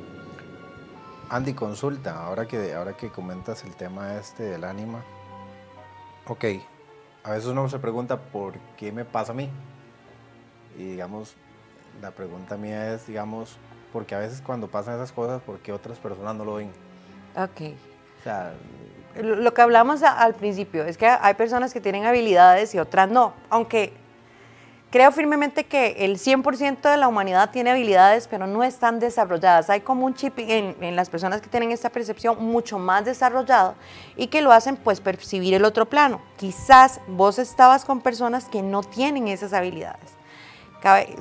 Andy, 1.31 1.53
consulta, 1.55 2.27
ahora 2.27 2.47
que, 2.47 2.75
ahora 2.75 2.97
que 2.97 3.09
comentas 3.09 3.65
el 3.65 3.75
tema 3.75 4.15
este 4.19 4.45
del 4.45 4.63
ánima, 4.63 5.03
ok, 6.27 6.45
a 7.25 7.31
veces 7.31 7.47
uno 7.47 7.69
se 7.69 7.79
pregunta 7.79 8.19
por 8.19 8.55
qué 8.77 8.93
me 8.93 9.05
pasa 9.05 9.33
a 9.33 9.35
mí. 9.35 9.49
Y 10.77 10.93
digamos, 10.93 11.35
la 12.01 12.11
pregunta 12.11 12.57
mía 12.57 12.95
es, 12.95 13.07
digamos, 13.07 13.57
porque 13.93 14.15
a 14.15 14.19
veces 14.19 14.41
cuando 14.41 14.69
pasan 14.69 14.95
esas 14.95 15.13
cosas, 15.13 15.43
¿por 15.43 15.59
qué 15.59 15.73
otras 15.73 15.99
personas 15.99 16.35
no 16.35 16.45
lo 16.45 16.55
ven? 16.55 16.71
Ok. 17.37 17.75
O 18.21 18.23
sea, 18.23 18.55
Lo 19.21 19.53
que 19.53 19.61
hablamos 19.61 20.03
al 20.03 20.35
principio 20.35 20.85
es 20.85 20.97
que 20.97 21.07
hay 21.07 21.35
personas 21.35 21.73
que 21.73 21.81
tienen 21.81 22.07
habilidades 22.07 22.75
y 22.75 22.79
otras 22.79 23.11
no, 23.11 23.35
aunque 23.51 23.93
creo 24.93 25.11
firmemente 25.11 25.65
que 25.65 26.05
el 26.05 26.19
100% 26.19 26.83
de 26.83 26.97
la 26.99 27.09
humanidad 27.09 27.51
tiene 27.51 27.71
habilidades, 27.71 28.29
pero 28.29 28.47
no 28.47 28.63
están 28.63 29.01
desarrolladas. 29.01 29.71
Hay 29.71 29.81
como 29.81 30.05
un 30.05 30.15
chip 30.15 30.39
en, 30.39 30.77
en 30.81 30.95
las 30.95 31.09
personas 31.09 31.41
que 31.41 31.49
tienen 31.49 31.73
esta 31.73 31.89
percepción 31.89 32.45
mucho 32.45 32.79
más 32.79 33.05
desarrollado 33.07 33.75
y 34.17 34.27
que 34.27 34.43
lo 34.43 34.53
hacen 34.53 34.77
pues 34.77 35.01
percibir 35.01 35.55
el 35.55 35.65
otro 35.65 35.87
plano. 35.87 36.21
Quizás 36.37 37.01
vos 37.09 37.39
estabas 37.39 37.87
con 37.87 38.03
personas 38.03 38.45
que 38.45 38.63
no 38.63 38.83
tienen 38.83 39.29
esas 39.29 39.55
habilidades. 39.55 40.13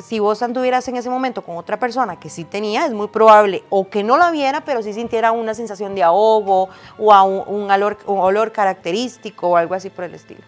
Si 0.04 0.20
vos 0.20 0.42
anduvieras 0.42 0.88
en 0.88 0.98
ese 0.98 1.10
momento 1.10 1.44
con 1.44 1.56
otra 1.56 1.80
persona 1.80 2.20
que 2.20 2.30
sí 2.30 2.44
tenía, 2.44 2.88
es 2.88 2.94
muy 2.94 3.08
probable 3.08 3.64
o 3.70 3.88
que 3.88 4.04
no 4.04 4.18
la 4.18 4.32
viera, 4.32 4.62
pero 4.62 4.82
sí 4.82 4.92
sintiera 4.92 5.32
una 5.32 5.54
sensación 5.54 5.94
de 5.94 6.02
ahogo 6.02 6.68
o 6.98 7.14
a 7.14 7.22
un, 7.22 7.44
un 7.48 7.72
olor, 7.72 8.00
un 8.08 8.20
olor 8.20 8.52
característico 8.52 9.50
o 9.50 9.56
algo 9.56 9.76
así 9.76 9.92
por 9.92 10.06
el 10.06 10.16
estilo. 10.16 10.42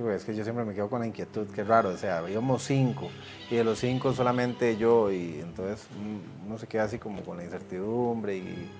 Sí, 0.00 0.08
es 0.14 0.24
que 0.24 0.34
yo 0.34 0.44
siempre 0.44 0.64
me 0.64 0.72
quedo 0.74 0.88
con 0.88 1.00
la 1.00 1.06
inquietud, 1.06 1.46
qué 1.54 1.62
raro, 1.62 1.90
o 1.90 1.96
sea, 1.96 2.22
íbamos 2.30 2.62
cinco 2.64 3.08
y 3.50 3.56
de 3.56 3.64
los 3.64 3.78
cinco 3.78 4.12
solamente 4.14 4.76
yo 4.76 5.10
y 5.10 5.40
entonces 5.40 5.86
mm, 5.98 6.46
uno 6.46 6.58
se 6.58 6.66
queda 6.66 6.84
así 6.84 6.98
como 6.98 7.22
con 7.22 7.36
la 7.36 7.44
incertidumbre 7.44 8.36
y... 8.36 8.40
y- 8.40 8.70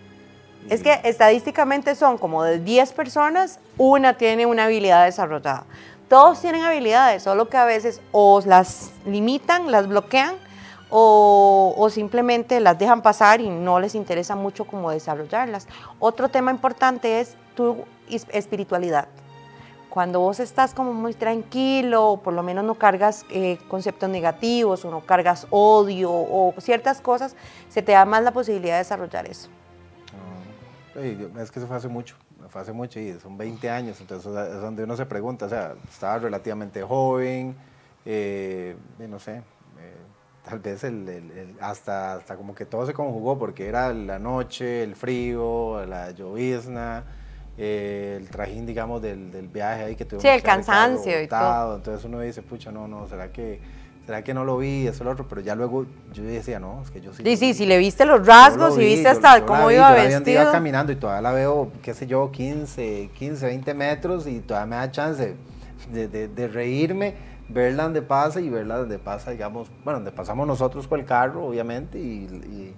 Es 0.71 0.83
que 0.83 0.99
estadísticamente 1.05 1.95
son 1.95 2.17
como 2.17 2.43
de 2.45 2.59
10 2.59 2.93
personas, 2.93 3.59
una 3.77 4.17
tiene 4.17 4.47
una 4.47 4.65
habilidad 4.65 5.05
desarrollada. 5.05 5.65
Todos 6.09 6.41
tienen 6.41 6.63
habilidades, 6.63 7.23
solo 7.23 7.49
que 7.49 7.57
a 7.57 7.65
veces 7.65 8.01
o 8.13 8.41
las 8.47 8.91
limitan, 9.07 9.71
las 9.71 9.87
bloquean 9.89 10.35
o, 10.89 11.75
o 11.77 11.89
simplemente 11.91 12.61
las 12.61 12.79
dejan 12.79 13.01
pasar 13.03 13.41
y 13.41 13.49
no 13.49 13.79
les 13.79 13.95
interesa 13.95 14.35
mucho 14.37 14.65
como 14.65 14.91
desarrollarlas. 14.91 15.69
Otro 15.99 16.29
tema 16.31 16.51
importante 16.51 17.21
es 17.21 17.37
tu 17.55 17.85
espiritualidad. 18.31 19.07
Cuando 19.91 20.21
vos 20.21 20.39
estás 20.41 20.73
como 20.73 20.93
muy 20.93 21.15
tranquilo, 21.15 22.11
o 22.13 22.17
por 22.23 22.33
lo 22.33 22.43
menos 22.45 22.65
no 22.65 22.77
cargas 22.77 23.27
eh, 23.29 23.59
conceptos 23.69 24.09
negativos 24.09 24.85
o 24.85 24.91
no 24.91 25.01
cargas 25.01 25.47
odio 25.51 26.11
o 26.13 26.55
ciertas 26.59 27.01
cosas, 27.01 27.35
se 27.69 27.83
te 27.83 27.93
da 27.93 28.05
más 28.05 28.23
la 28.23 28.31
posibilidad 28.31 28.75
de 28.75 28.79
desarrollar 28.79 29.27
eso. 29.27 29.49
Ah, 30.95 31.01
es 31.41 31.51
que 31.51 31.59
eso 31.59 31.67
fue 31.67 31.77
hace 31.77 31.89
mucho, 31.89 32.15
fue 32.49 32.61
hace 32.63 32.73
mucho 32.73 33.01
y 33.01 33.19
son 33.21 33.37
20 33.37 33.69
años, 33.69 34.01
entonces 34.01 34.33
es 34.33 34.61
donde 34.61 34.85
uno 34.85 34.97
se 34.97 35.07
pregunta, 35.07 35.47
o 35.47 35.49
sea, 35.49 35.75
estaba 35.89 36.19
relativamente 36.19 36.83
joven, 36.83 37.57
eh, 38.05 38.77
no 38.99 39.19
sé, 39.19 39.37
eh, 39.37 39.43
tal 40.45 40.59
vez 40.61 40.85
el, 40.85 41.09
el- 41.09 41.31
el- 41.33 41.57
hasta, 41.61 42.15
hasta 42.15 42.37
como 42.37 42.55
que 42.55 42.65
todo 42.65 42.87
se 42.87 42.93
conjugó 42.95 43.39
porque 43.39 43.67
era 43.69 43.93
la 43.93 44.19
noche, 44.19 44.83
el 44.83 44.95
frío, 44.97 45.85
la 45.87 46.11
llovizna, 46.13 47.05
eh, 47.63 48.17
el 48.19 48.29
trajín, 48.31 48.65
digamos, 48.65 49.03
del, 49.03 49.31
del 49.31 49.47
viaje 49.49 49.85
ahí 49.85 49.95
que 49.95 50.07
tuvimos 50.07 50.23
Sí, 50.23 50.29
el 50.29 50.43
cansancio 50.43 51.23
y 51.23 51.29
todo. 51.29 51.77
entonces 51.77 52.03
uno 52.07 52.19
dice, 52.21 52.41
pucha, 52.41 52.73
no, 52.73 52.89
no, 52.89 53.07
¿será 53.07 53.31
que, 53.31 53.61
será 54.07 54.25
que 54.25 54.33
no 54.33 54.45
lo 54.47 54.57
vi, 54.57 54.87
eso, 54.87 55.05
lo 55.05 55.11
otro? 55.11 55.29
Pero 55.29 55.43
ya 55.43 55.55
luego 55.55 55.85
yo 56.15 56.23
decía, 56.23 56.59
no, 56.59 56.81
es 56.83 56.91
que 56.91 57.03
yo 57.03 57.13
sí. 57.13 57.23
Sí, 57.23 57.37
sí, 57.37 57.47
vi". 57.49 57.55
si 57.55 57.67
le 57.67 57.77
viste 57.77 58.07
los 58.07 58.27
rasgos 58.27 58.79
vi, 58.79 58.87
viste 58.87 59.09
hasta 59.09 59.45
cómo 59.45 59.67
vi, 59.69 59.75
iba 59.75 59.91
yo 59.91 59.95
vestido. 60.41 60.53
caminando 60.53 60.91
y 60.91 60.97
todavía 60.97 61.21
la 61.21 61.33
veo, 61.33 61.71
qué 61.83 61.93
sé 61.93 62.07
yo, 62.07 62.31
15, 62.33 63.11
15, 63.15 63.45
20 63.45 63.75
metros 63.75 64.27
y 64.27 64.41
todavía 64.41 64.67
me 64.67 64.77
da 64.77 64.91
chance 64.91 65.37
de, 65.93 66.09
de- 66.09 66.29
de 66.29 66.49
reírme, 66.49 67.13
verla 67.51 67.83
donde 67.83 68.01
pasa 68.01 68.41
y 68.41 68.49
verla 68.49 68.79
donde 68.79 68.99
pasa, 68.99 69.33
digamos, 69.33 69.69
bueno, 69.85 69.99
donde 69.99 70.13
pasamos 70.13 70.47
nosotros 70.47 70.89
con 70.89 70.99
el 70.99 71.05
carro, 71.05 71.45
obviamente, 71.45 71.99
y, 71.99 72.25
y- 72.25 72.75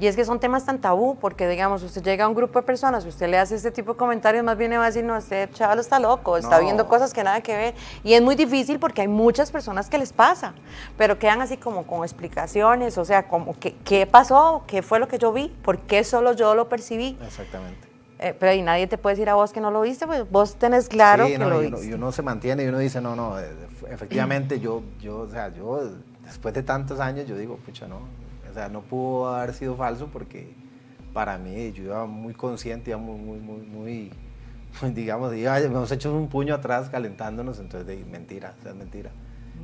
Y 0.00 0.08
es 0.08 0.16
que 0.16 0.24
son 0.24 0.40
temas 0.40 0.64
tan 0.66 0.80
tabú, 0.80 1.16
porque 1.20 1.46
digamos, 1.48 1.82
usted 1.84 2.02
llega 2.02 2.24
a 2.24 2.28
un 2.28 2.34
grupo 2.34 2.58
de 2.60 2.66
personas, 2.66 3.04
usted 3.06 3.28
le 3.28 3.38
hace 3.38 3.54
este 3.54 3.70
tipo 3.70 3.92
de 3.92 3.98
comentarios, 3.98 4.42
más 4.44 4.56
bien 4.58 4.70
le 4.72 4.76
va 4.78 4.84
a 4.84 4.86
decir, 4.86 5.04
no, 5.04 5.16
este 5.16 5.48
chaval 5.52 5.78
está 5.78 6.00
loco, 6.00 6.36
está 6.36 6.58
No. 6.58 6.64
viendo 6.64 6.88
cosas 6.88 7.14
que 7.14 7.22
nada 7.22 7.40
que 7.42 7.56
ver. 7.56 7.74
Y 8.02 8.14
es 8.14 8.20
muy 8.22 8.34
difícil 8.34 8.80
porque 8.80 9.02
hay 9.02 9.08
muchas 9.08 9.52
personas 9.52 9.88
que 9.88 9.98
les 9.98 10.12
pasa, 10.12 10.52
pero 10.98 11.18
quedan 11.18 11.40
así 11.42 11.56
como 11.56 11.86
con 11.86 12.02
explicaciones, 12.02 12.98
o 12.98 13.04
sea, 13.04 13.28
como, 13.28 13.56
¿qué, 13.58 13.76
qué 13.84 14.06
pasó? 14.06 14.64
¿Qué 14.66 14.82
fue 14.82 14.98
lo 14.98 15.06
que 15.06 15.18
yo 15.18 15.32
vi? 15.32 15.48
¿Por 15.62 15.78
qué 15.78 16.02
solo 16.02 16.32
yo 16.32 16.54
lo 16.54 16.68
percibí? 16.68 17.16
exactamente. 17.24 17.88
Eh, 18.18 18.34
pero 18.38 18.52
y 18.52 18.62
nadie 18.62 18.86
te 18.86 18.96
puede 18.96 19.16
decir 19.16 19.28
a 19.28 19.34
vos 19.34 19.52
que 19.52 19.60
no 19.60 19.70
lo 19.70 19.80
viste, 19.82 20.06
pues 20.06 20.28
vos 20.30 20.54
tenés 20.54 20.88
claro 20.88 21.26
Sí, 21.26 21.32
que 21.32 21.38
no, 21.38 21.50
lo 21.50 21.62
y, 21.62 21.66
uno, 21.66 21.76
viste. 21.76 21.90
y 21.90 21.94
uno 21.94 22.10
se 22.12 22.22
mantiene 22.22 22.64
y 22.64 22.68
uno 22.68 22.78
dice, 22.78 23.00
no, 23.00 23.14
no, 23.16 23.38
eh, 23.40 23.48
efectivamente 23.90 24.60
yo, 24.60 24.82
yo, 25.00 25.18
o 25.20 25.28
sea, 25.28 25.48
yo 25.52 25.80
después 26.24 26.54
de 26.54 26.62
tantos 26.62 27.00
años, 27.00 27.26
yo 27.26 27.36
digo, 27.36 27.56
pucha, 27.64 27.86
no, 27.88 27.98
o 28.54 28.56
sea, 28.56 28.68
no 28.68 28.82
pudo 28.82 29.34
haber 29.34 29.52
sido 29.52 29.74
falso 29.74 30.06
porque 30.12 30.54
para 31.12 31.36
mí 31.38 31.72
yo 31.72 31.82
iba 31.82 32.06
muy 32.06 32.34
consciente, 32.34 32.90
iba 32.90 33.00
muy, 33.00 33.18
muy, 33.18 33.40
muy, 33.40 33.66
muy, 33.66 34.10
digamos, 34.94 35.32
hemos 35.32 35.90
hecho 35.90 36.14
un 36.14 36.28
puño 36.28 36.54
atrás 36.54 36.88
calentándonos, 36.88 37.58
entonces, 37.58 37.84
de, 37.84 38.04
mentira, 38.04 38.54
o 38.56 38.62
sea, 38.62 38.70
es 38.70 38.76
mentira. 38.76 39.10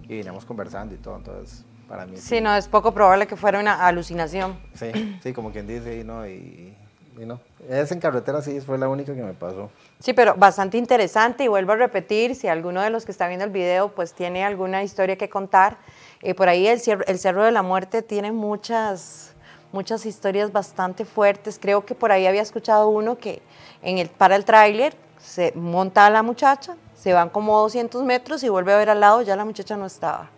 Y 0.08 0.16
veníamos 0.16 0.44
conversando 0.44 0.92
y 0.92 0.98
todo, 0.98 1.18
entonces, 1.18 1.64
para 1.88 2.04
mí... 2.04 2.16
Sí, 2.16 2.40
no, 2.40 2.52
es 2.56 2.66
poco 2.66 2.92
probable 2.92 3.28
que 3.28 3.36
fuera 3.36 3.60
una 3.60 3.86
alucinación. 3.86 4.58
Sí, 4.74 4.90
sí, 5.22 5.32
como 5.32 5.52
quien 5.52 5.68
dice, 5.68 6.00
y 6.00 6.02
no, 6.02 6.26
y, 6.26 6.74
y 7.16 7.24
no. 7.24 7.38
Esa 7.68 7.94
en 7.94 8.00
carretera 8.00 8.42
sí 8.42 8.60
fue 8.60 8.76
la 8.76 8.88
única 8.88 9.14
que 9.14 9.22
me 9.22 9.34
pasó. 9.34 9.70
Sí, 10.00 10.14
pero 10.14 10.34
bastante 10.34 10.78
interesante 10.78 11.44
y 11.44 11.48
vuelvo 11.48 11.74
a 11.74 11.76
repetir, 11.76 12.34
si 12.34 12.48
alguno 12.48 12.82
de 12.82 12.90
los 12.90 13.04
que 13.04 13.12
está 13.12 13.28
viendo 13.28 13.44
el 13.44 13.52
video 13.52 13.94
pues 13.94 14.14
tiene 14.14 14.44
alguna 14.44 14.82
historia 14.82 15.14
que 15.14 15.28
contar, 15.28 15.78
eh, 16.22 16.34
por 16.34 16.48
ahí 16.48 16.66
el, 16.66 16.80
el 17.06 17.18
Cerro 17.18 17.44
de 17.44 17.50
la 17.50 17.62
Muerte 17.62 18.02
tiene 18.02 18.30
muchas, 18.30 19.32
muchas 19.72 20.04
historias 20.04 20.52
bastante 20.52 21.04
fuertes. 21.04 21.58
Creo 21.60 21.84
que 21.84 21.94
por 21.94 22.12
ahí 22.12 22.26
había 22.26 22.42
escuchado 22.42 22.88
uno 22.88 23.16
que 23.16 23.40
en 23.82 23.98
el, 23.98 24.08
para 24.08 24.36
el 24.36 24.44
tráiler 24.44 24.94
se 25.18 25.52
monta 25.54 26.06
a 26.06 26.10
la 26.10 26.22
muchacha, 26.22 26.76
se 26.94 27.12
van 27.12 27.30
como 27.30 27.58
200 27.60 28.02
metros 28.04 28.42
y 28.42 28.48
vuelve 28.48 28.72
a 28.72 28.76
ver 28.76 28.90
al 28.90 29.00
lado, 29.00 29.22
ya 29.22 29.36
la 29.36 29.44
muchacha 29.44 29.76
no 29.76 29.86
estaba. 29.86 30.28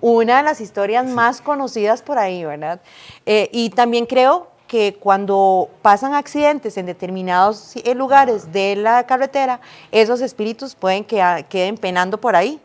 Una 0.00 0.38
de 0.38 0.42
las 0.42 0.60
historias 0.60 1.06
más 1.06 1.40
conocidas 1.40 2.02
por 2.02 2.18
ahí, 2.18 2.44
¿verdad? 2.44 2.80
Eh, 3.26 3.48
y 3.52 3.70
también 3.70 4.06
creo 4.06 4.48
que 4.68 4.94
cuando 4.94 5.68
pasan 5.82 6.14
accidentes 6.14 6.76
en 6.76 6.86
determinados 6.86 7.74
lugares 7.94 8.52
de 8.52 8.76
la 8.76 9.06
carretera, 9.06 9.60
esos 9.92 10.20
espíritus 10.20 10.74
pueden 10.74 11.04
que 11.04 11.46
queden 11.48 11.76
penando 11.76 12.20
por 12.20 12.36
ahí, 12.36 12.60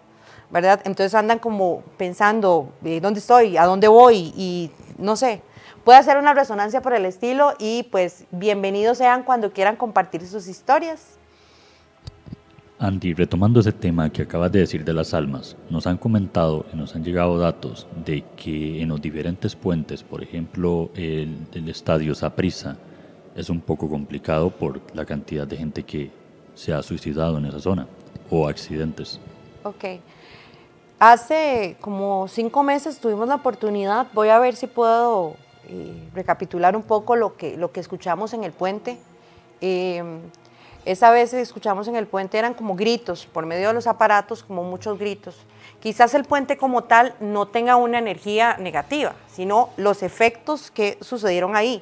¿verdad? 0.52 0.82
Entonces 0.86 1.14
andan 1.16 1.40
como 1.40 1.84
pensando, 1.98 2.72
eh, 2.84 3.00
¿dónde 3.02 3.20
estoy? 3.20 3.58
¿A 3.58 3.66
dónde 3.66 3.88
voy? 3.88 4.34
Y 4.36 4.72
no 4.98 5.16
sé, 5.16 5.42
puede 5.84 6.00
hacer 6.00 6.18
una 6.18 6.34
resonancia 6.34 6.82
por 6.82 6.94
el 6.94 7.06
estilo 7.06 7.54
y 7.60 7.84
pues 7.84 8.26
bienvenidos 8.32 8.98
sean 8.98 9.24
cuando 9.24 9.52
quieran 9.52 9.76
compartir 9.76 10.26
sus 10.26 10.48
historias. 10.48 11.18
Andy, 12.82 13.14
retomando 13.14 13.60
ese 13.60 13.74
tema 13.74 14.10
que 14.10 14.22
acabas 14.22 14.54
de 14.54 14.60
decir 14.60 14.86
de 14.86 14.94
las 14.94 15.14
almas, 15.14 15.58
nos 15.70 15.86
han 15.86 15.98
comentado 15.98 16.66
y 16.74 16.78
nos 16.78 16.96
han 16.96 17.04
llegado 17.04 17.38
datos 17.38 17.88
de 18.06 18.24
que 18.38 18.82
en 18.82 18.88
los 18.88 19.02
diferentes 19.02 19.54
puentes, 19.54 20.02
por 20.02 20.24
ejemplo 20.24 20.90
el, 20.96 21.38
el 21.54 21.68
estadio 21.68 22.16
Saprissa, 22.16 22.78
es 23.36 23.50
un 23.50 23.60
poco 23.60 23.90
complicado 23.90 24.50
por 24.50 24.82
la 24.96 25.06
cantidad 25.06 25.46
de 25.46 25.58
gente 25.58 25.84
que 25.84 26.10
se 26.56 26.74
ha 26.74 26.82
suicidado 26.82 27.38
en 27.38 27.46
esa 27.46 27.60
zona 27.60 27.86
o 28.30 28.48
accidentes. 28.48 29.20
Ok. 29.64 29.86
Hace 31.00 31.78
como 31.80 32.28
cinco 32.28 32.62
meses 32.62 33.00
tuvimos 33.00 33.30
la 33.30 33.36
oportunidad, 33.36 34.08
voy 34.14 34.28
a 34.28 34.38
ver 34.38 34.58
si 34.58 34.68
puedo 34.68 35.36
eh, 35.70 36.10
recapitular 36.14 36.76
un 36.76 36.84
poco 36.84 37.16
lo 37.16 37.38
que, 37.38 37.56
lo 37.56 37.72
que 37.72 37.80
escuchamos 37.80 38.34
en 38.34 38.44
el 38.44 38.52
puente. 38.52 38.98
Eh, 39.62 40.04
esa 40.84 41.10
vez 41.12 41.34
escuchamos 41.34 41.88
en 41.88 41.96
el 41.96 42.06
puente 42.06 42.38
eran 42.38 42.54
como 42.54 42.76
gritos, 42.76 43.26
por 43.28 43.46
medio 43.46 43.70
de 43.70 43.74
los 43.74 43.88
aparatos, 43.88 44.44
como 44.44 44.64
muchos 44.64 45.00
gritos. 45.00 45.38
Quizás 45.80 46.14
el 46.16 46.26
puente 46.26 46.58
como 46.58 46.84
tal 46.84 47.16
no 47.22 47.48
tenga 47.48 47.78
una 47.78 48.00
energía 48.00 48.58
negativa, 48.58 49.14
sino 49.32 49.70
los 49.78 50.04
efectos 50.04 50.70
que 50.70 50.98
sucedieron 51.00 51.56
ahí. 51.56 51.82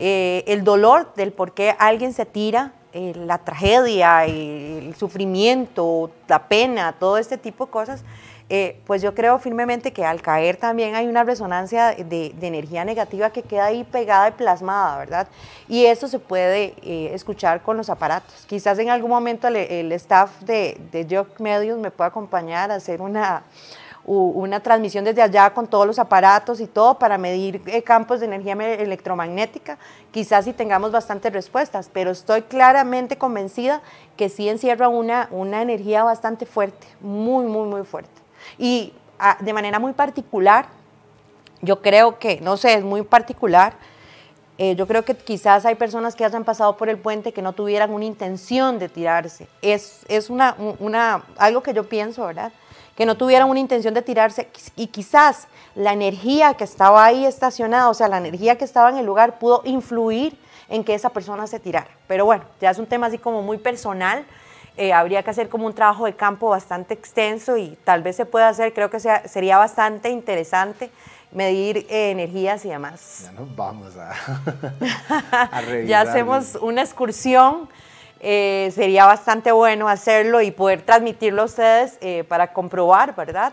Eh, 0.00 0.42
el 0.48 0.64
dolor 0.64 1.12
del 1.14 1.32
por 1.32 1.52
qué 1.52 1.76
alguien 1.78 2.12
se 2.12 2.26
tira, 2.26 2.72
eh, 2.92 3.12
la 3.14 3.38
tragedia, 3.38 4.24
el 4.24 4.92
sufrimiento, 4.96 6.10
la 6.26 6.48
pena, 6.48 6.96
todo 6.98 7.18
este 7.18 7.38
tipo 7.38 7.66
de 7.66 7.70
cosas, 7.70 8.02
eh, 8.52 8.80
pues 8.84 9.00
yo 9.00 9.14
creo 9.14 9.38
firmemente 9.38 9.92
que 9.92 10.04
al 10.04 10.20
caer 10.20 10.56
también 10.56 10.96
hay 10.96 11.06
una 11.06 11.22
resonancia 11.22 11.92
de, 11.92 12.34
energía 12.40 12.84
negativa 12.84 13.30
que 13.30 13.44
queda 13.44 13.66
ahí 13.66 13.84
pegada 13.84 14.28
y 14.28 14.32
plasmada, 14.32 14.98
¿verdad? 14.98 15.28
Y 15.68 15.86
eso 15.86 16.08
se 16.08 16.18
puede 16.18 16.74
eh, 16.82 17.12
escuchar 17.14 17.62
con 17.62 17.76
los 17.76 17.88
aparatos. 17.88 18.44
Quizás 18.48 18.76
en 18.80 18.90
algún 18.90 19.10
momento 19.10 19.46
el, 19.46 19.92
staff 19.92 20.40
de, 20.40 20.80
de 20.90 21.06
Jock 21.08 21.38
Medios 21.38 21.78
me 21.78 21.92
pueda 21.92 22.08
acompañar 22.08 22.72
a 22.72 22.74
hacer 22.74 23.00
una, 23.00 23.44
una 24.04 24.58
transmisión 24.58 25.04
desde 25.04 25.22
allá 25.22 25.50
con 25.54 25.68
todos 25.68 25.86
los 25.86 26.00
aparatos 26.00 26.60
y 26.60 26.66
todo 26.66 26.98
para 26.98 27.18
medir 27.18 27.62
eh, 27.66 27.82
campos 27.82 28.18
de 28.18 28.26
energía 28.26 28.54
electromagnética. 28.74 29.78
Quizás 30.10 30.46
si 30.46 30.52
tengamos 30.52 30.90
bastantes 30.90 31.32
respuestas, 31.32 31.88
pero 31.92 32.10
estoy 32.10 32.42
claramente 32.42 33.16
convencida 33.16 33.80
que 34.16 34.28
sí 34.28 34.48
encierra 34.48 34.88
una, 34.88 35.28
una 35.30 35.62
energía 35.62 36.02
bastante 36.02 36.46
fuerte, 36.46 36.88
muy, 37.00 37.44
muy, 37.44 37.68
muy 37.68 37.84
fuerte. 37.84 38.20
Y 38.58 38.92
ah, 39.18 39.36
de 39.40 39.52
manera 39.52 39.78
muy 39.78 39.92
particular, 39.92 40.66
yo 41.62 41.82
creo 41.82 42.18
que, 42.18 42.40
no 42.40 42.56
sé, 42.56 42.74
es 42.74 42.84
muy 42.84 43.02
particular, 43.02 43.74
eh, 44.62 44.74
yo 44.76 44.86
creo 44.86 45.06
que 45.06 45.16
quizás 45.16 45.64
hay 45.64 45.74
personas 45.74 46.14
que 46.14 46.22
hayan 46.22 46.44
pasado 46.44 46.76
por 46.76 46.90
el 46.90 46.98
puente 46.98 47.32
que 47.32 47.40
no 47.40 47.54
tuvieran 47.54 47.90
una 47.90 48.04
intención 48.04 48.78
de 48.78 48.90
tirarse. 48.90 49.48
Es, 49.62 50.04
es 50.08 50.28
una, 50.28 50.54
una, 50.78 51.24
algo 51.38 51.62
que 51.62 51.72
yo 51.72 51.88
pienso, 51.88 52.26
¿verdad? 52.26 52.52
Que 52.94 53.06
no 53.06 53.16
tuvieran 53.16 53.48
una 53.48 53.58
intención 53.58 53.94
de 53.94 54.02
tirarse 54.02 54.50
y 54.76 54.88
quizás 54.88 55.48
la 55.74 55.94
energía 55.94 56.52
que 56.52 56.64
estaba 56.64 57.02
ahí 57.02 57.24
estacionada, 57.24 57.88
o 57.88 57.94
sea, 57.94 58.08
la 58.08 58.18
energía 58.18 58.58
que 58.58 58.66
estaba 58.66 58.90
en 58.90 58.98
el 58.98 59.06
lugar 59.06 59.38
pudo 59.38 59.62
influir 59.64 60.38
en 60.68 60.84
que 60.84 60.92
esa 60.92 61.08
persona 61.08 61.46
se 61.46 61.58
tirara. 61.58 61.88
Pero 62.06 62.26
bueno, 62.26 62.44
ya 62.60 62.68
es 62.68 62.78
un 62.78 62.84
tema 62.84 63.06
así 63.06 63.16
como 63.16 63.40
muy 63.40 63.56
personal 63.56 64.26
eh, 64.80 64.94
habría 64.94 65.22
que 65.22 65.28
hacer 65.28 65.50
como 65.50 65.66
un 65.66 65.74
trabajo 65.74 66.06
de 66.06 66.14
campo 66.14 66.48
bastante 66.48 66.94
extenso 66.94 67.58
y 67.58 67.76
tal 67.84 68.02
vez 68.02 68.16
se 68.16 68.24
pueda 68.24 68.48
hacer, 68.48 68.72
creo 68.72 68.88
que 68.88 68.98
sea, 68.98 69.28
sería 69.28 69.58
bastante 69.58 70.08
interesante 70.08 70.90
medir 71.32 71.86
eh, 71.90 72.12
energías 72.12 72.64
y 72.64 72.70
demás. 72.70 73.24
Ya 73.24 73.32
nos 73.32 73.54
vamos 73.54 73.94
a, 73.98 74.14
Ya 75.86 76.00
hacemos 76.00 76.56
una 76.62 76.80
excursión. 76.80 77.68
Eh, 78.20 78.72
sería 78.74 79.04
bastante 79.04 79.52
bueno 79.52 79.86
hacerlo 79.86 80.40
y 80.40 80.50
poder 80.50 80.80
transmitirlo 80.80 81.42
a 81.42 81.44
ustedes 81.44 81.98
para 82.26 82.50
comprobar, 82.54 83.14
¿verdad? 83.14 83.52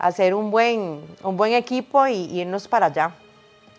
Hacer 0.00 0.34
un 0.34 0.50
buen, 0.50 1.04
un 1.22 1.36
buen 1.36 1.52
equipo 1.52 2.04
y, 2.08 2.40
irnos 2.40 2.66
para 2.66 2.86
allá. 2.86 3.12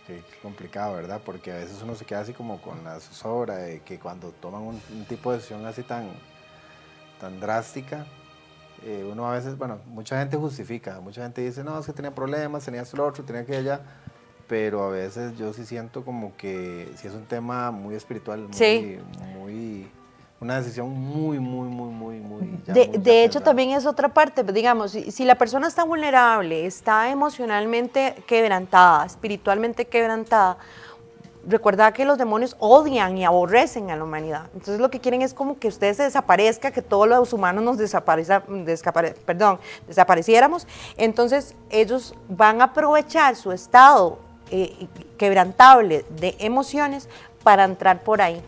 Sí, 0.07 0.23
complicado, 0.41 0.95
¿verdad? 0.95 1.19
Porque 1.25 1.51
a 1.51 1.55
veces 1.55 1.81
uno 1.83 1.93
se 1.93 2.05
queda 2.05 2.21
así 2.21 2.31
como 2.31 2.61
con 2.61 2.85
la 2.85 3.01
zozobra 3.01 3.57
de 3.57 3.81
que 3.81 3.99
cuando 3.99 4.31
toman 4.31 4.61
un, 4.61 4.81
un 4.93 5.05
tipo 5.05 5.31
de 5.31 5.37
decisión 5.37 5.65
así 5.65 5.83
tan, 5.83 6.09
tan 7.19 7.39
drástica, 7.39 8.05
eh, 8.83 9.07
uno 9.09 9.27
a 9.27 9.33
veces, 9.33 9.57
bueno, 9.57 9.79
mucha 9.87 10.19
gente 10.19 10.37
justifica, 10.37 10.99
mucha 11.01 11.23
gente 11.23 11.41
dice, 11.41 11.63
no, 11.63 11.79
es 11.79 11.85
que 11.85 11.93
tenía 11.93 12.13
problemas, 12.13 12.65
tenía 12.65 12.81
esto, 12.81 12.97
lo 12.97 13.07
otro, 13.07 13.23
tenía 13.23 13.45
que 13.45 13.55
allá, 13.55 13.81
pero 14.47 14.83
a 14.83 14.89
veces 14.89 15.37
yo 15.37 15.53
sí 15.53 15.65
siento 15.65 16.05
como 16.05 16.35
que 16.37 16.91
si 16.95 17.07
es 17.07 17.13
un 17.13 17.25
tema 17.25 17.71
muy 17.71 17.95
espiritual, 17.95 18.47
muy, 18.47 18.99
muy 19.33 19.87
una 20.39 20.57
decisión 20.57 20.89
muy, 20.91 21.39
muy, 21.39 21.67
muy, 21.67 21.89
muy, 21.91 22.19
muy... 22.19 22.61
de, 22.67 23.23
hecho, 23.23 23.41
también 23.41 23.71
es 23.71 23.85
otra 23.85 24.09
parte, 24.09 24.43
digamos, 24.43 24.91
si, 24.91 25.11
si, 25.11 25.25
la 25.25 25.35
persona 25.35 25.67
está 25.67 25.83
vulnerable, 25.83 26.65
está 26.65 27.09
emocionalmente 27.09 28.15
quebrantada, 28.27 29.05
espiritualmente 29.05 29.85
quebrantada, 29.85 30.57
recuerda 31.47 31.91
que 31.91 32.05
los 32.05 32.17
demonios 32.17 32.55
odian 32.59 33.17
y 33.17 33.25
aborrecen 33.25 33.89
a 33.91 33.95
la 33.95 34.03
humanidad. 34.03 34.47
Entonces 34.53 34.79
lo 34.79 34.89
que 34.89 34.99
quieren 34.99 35.21
es 35.21 35.33
como 35.33 35.59
que 35.59 35.67
usted 35.67 35.93
se 35.93 36.03
desaparezca, 36.03 36.71
que 36.71 36.81
todos 36.81 37.07
los 37.07 37.33
humanos 37.33 37.63
nos 37.63 37.77
desaparezca, 37.77 38.43
perdón, 39.25 39.59
desapareciéramos. 39.87 40.67
Entonces 40.97 41.55
ellos 41.69 42.15
van 42.27 42.61
a 42.61 42.65
aprovechar 42.65 43.35
su 43.35 43.51
estado 43.51 44.19
eh, 44.51 44.87
quebrantable 45.17 46.05
de 46.19 46.35
emociones 46.39 47.09
para 47.43 47.63
entrar 47.63 48.03
por 48.03 48.21
ahí. 48.21 48.41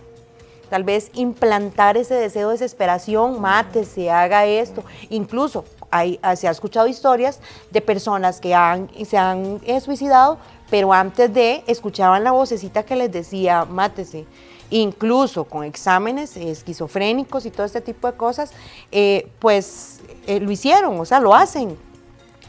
Tal 0.70 0.84
vez 0.84 1.12
implantar 1.14 1.96
ese 1.96 2.16
deseo 2.16 2.50
de 2.50 2.56
desesperación, 2.56 3.40
mate, 3.40 3.86
se 3.86 4.12
haga 4.12 4.46
esto. 4.46 4.84
Incluso 5.10 5.64
hay, 5.90 6.20
se 6.36 6.48
ha 6.48 6.52
escuchado 6.52 6.88
historias 6.88 7.40
de 7.72 7.82
personas 7.82 8.42
que 8.42 8.54
han, 8.54 8.90
se 9.06 9.18
han 9.18 9.62
eh, 9.64 9.80
suicidado 9.80 10.38
pero 10.70 10.94
antes 10.94 11.34
de 11.34 11.64
escuchaban 11.68 12.24
la 12.24 12.32
vocecita 12.32 12.84
que 12.84 12.96
les 12.96 13.12
decía, 13.12 13.66
mátese. 13.66 14.26
Incluso 14.70 15.46
con 15.46 15.64
exámenes 15.64 16.36
esquizofrénicos 16.36 17.46
y 17.46 17.52
todo 17.52 17.66
este 17.66 17.80
tipo 17.80 18.08
de 18.08 18.18
cosas, 18.18 18.52
eh, 18.92 19.30
pues 19.40 20.02
eh, 20.26 20.42
lo 20.42 20.52
hicieron, 20.52 21.00
o 21.00 21.06
sea, 21.06 21.20
lo 21.22 21.34
hacen. 21.34 21.78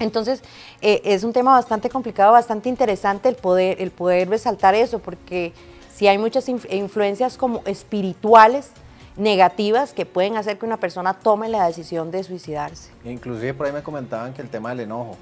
Entonces, 0.00 0.42
eh, 0.80 1.00
es 1.04 1.22
un 1.22 1.32
tema 1.32 1.52
bastante 1.52 1.88
complicado, 1.88 2.32
bastante 2.32 2.68
interesante 2.68 3.28
el 3.28 3.36
poder, 3.36 3.80
el 3.80 3.90
poder 3.90 4.28
resaltar 4.28 4.74
eso, 4.74 4.98
porque 4.98 5.52
si 5.94 6.08
hay 6.08 6.18
muchas 6.18 6.48
influencias 6.48 7.36
como 7.36 7.62
espirituales, 7.66 8.70
negativas 9.18 9.92
que 9.92 10.06
pueden 10.06 10.36
hacer 10.36 10.58
que 10.58 10.64
una 10.64 10.78
persona 10.78 11.12
tome 11.12 11.48
la 11.48 11.66
decisión 11.66 12.10
de 12.10 12.22
suicidarse. 12.22 12.90
Inclusive 13.04 13.52
por 13.52 13.66
ahí 13.66 13.72
me 13.72 13.82
comentaban 13.82 14.32
que 14.32 14.40
el 14.40 14.48
tema 14.48 14.70
del 14.70 14.80
enojo, 14.80 15.16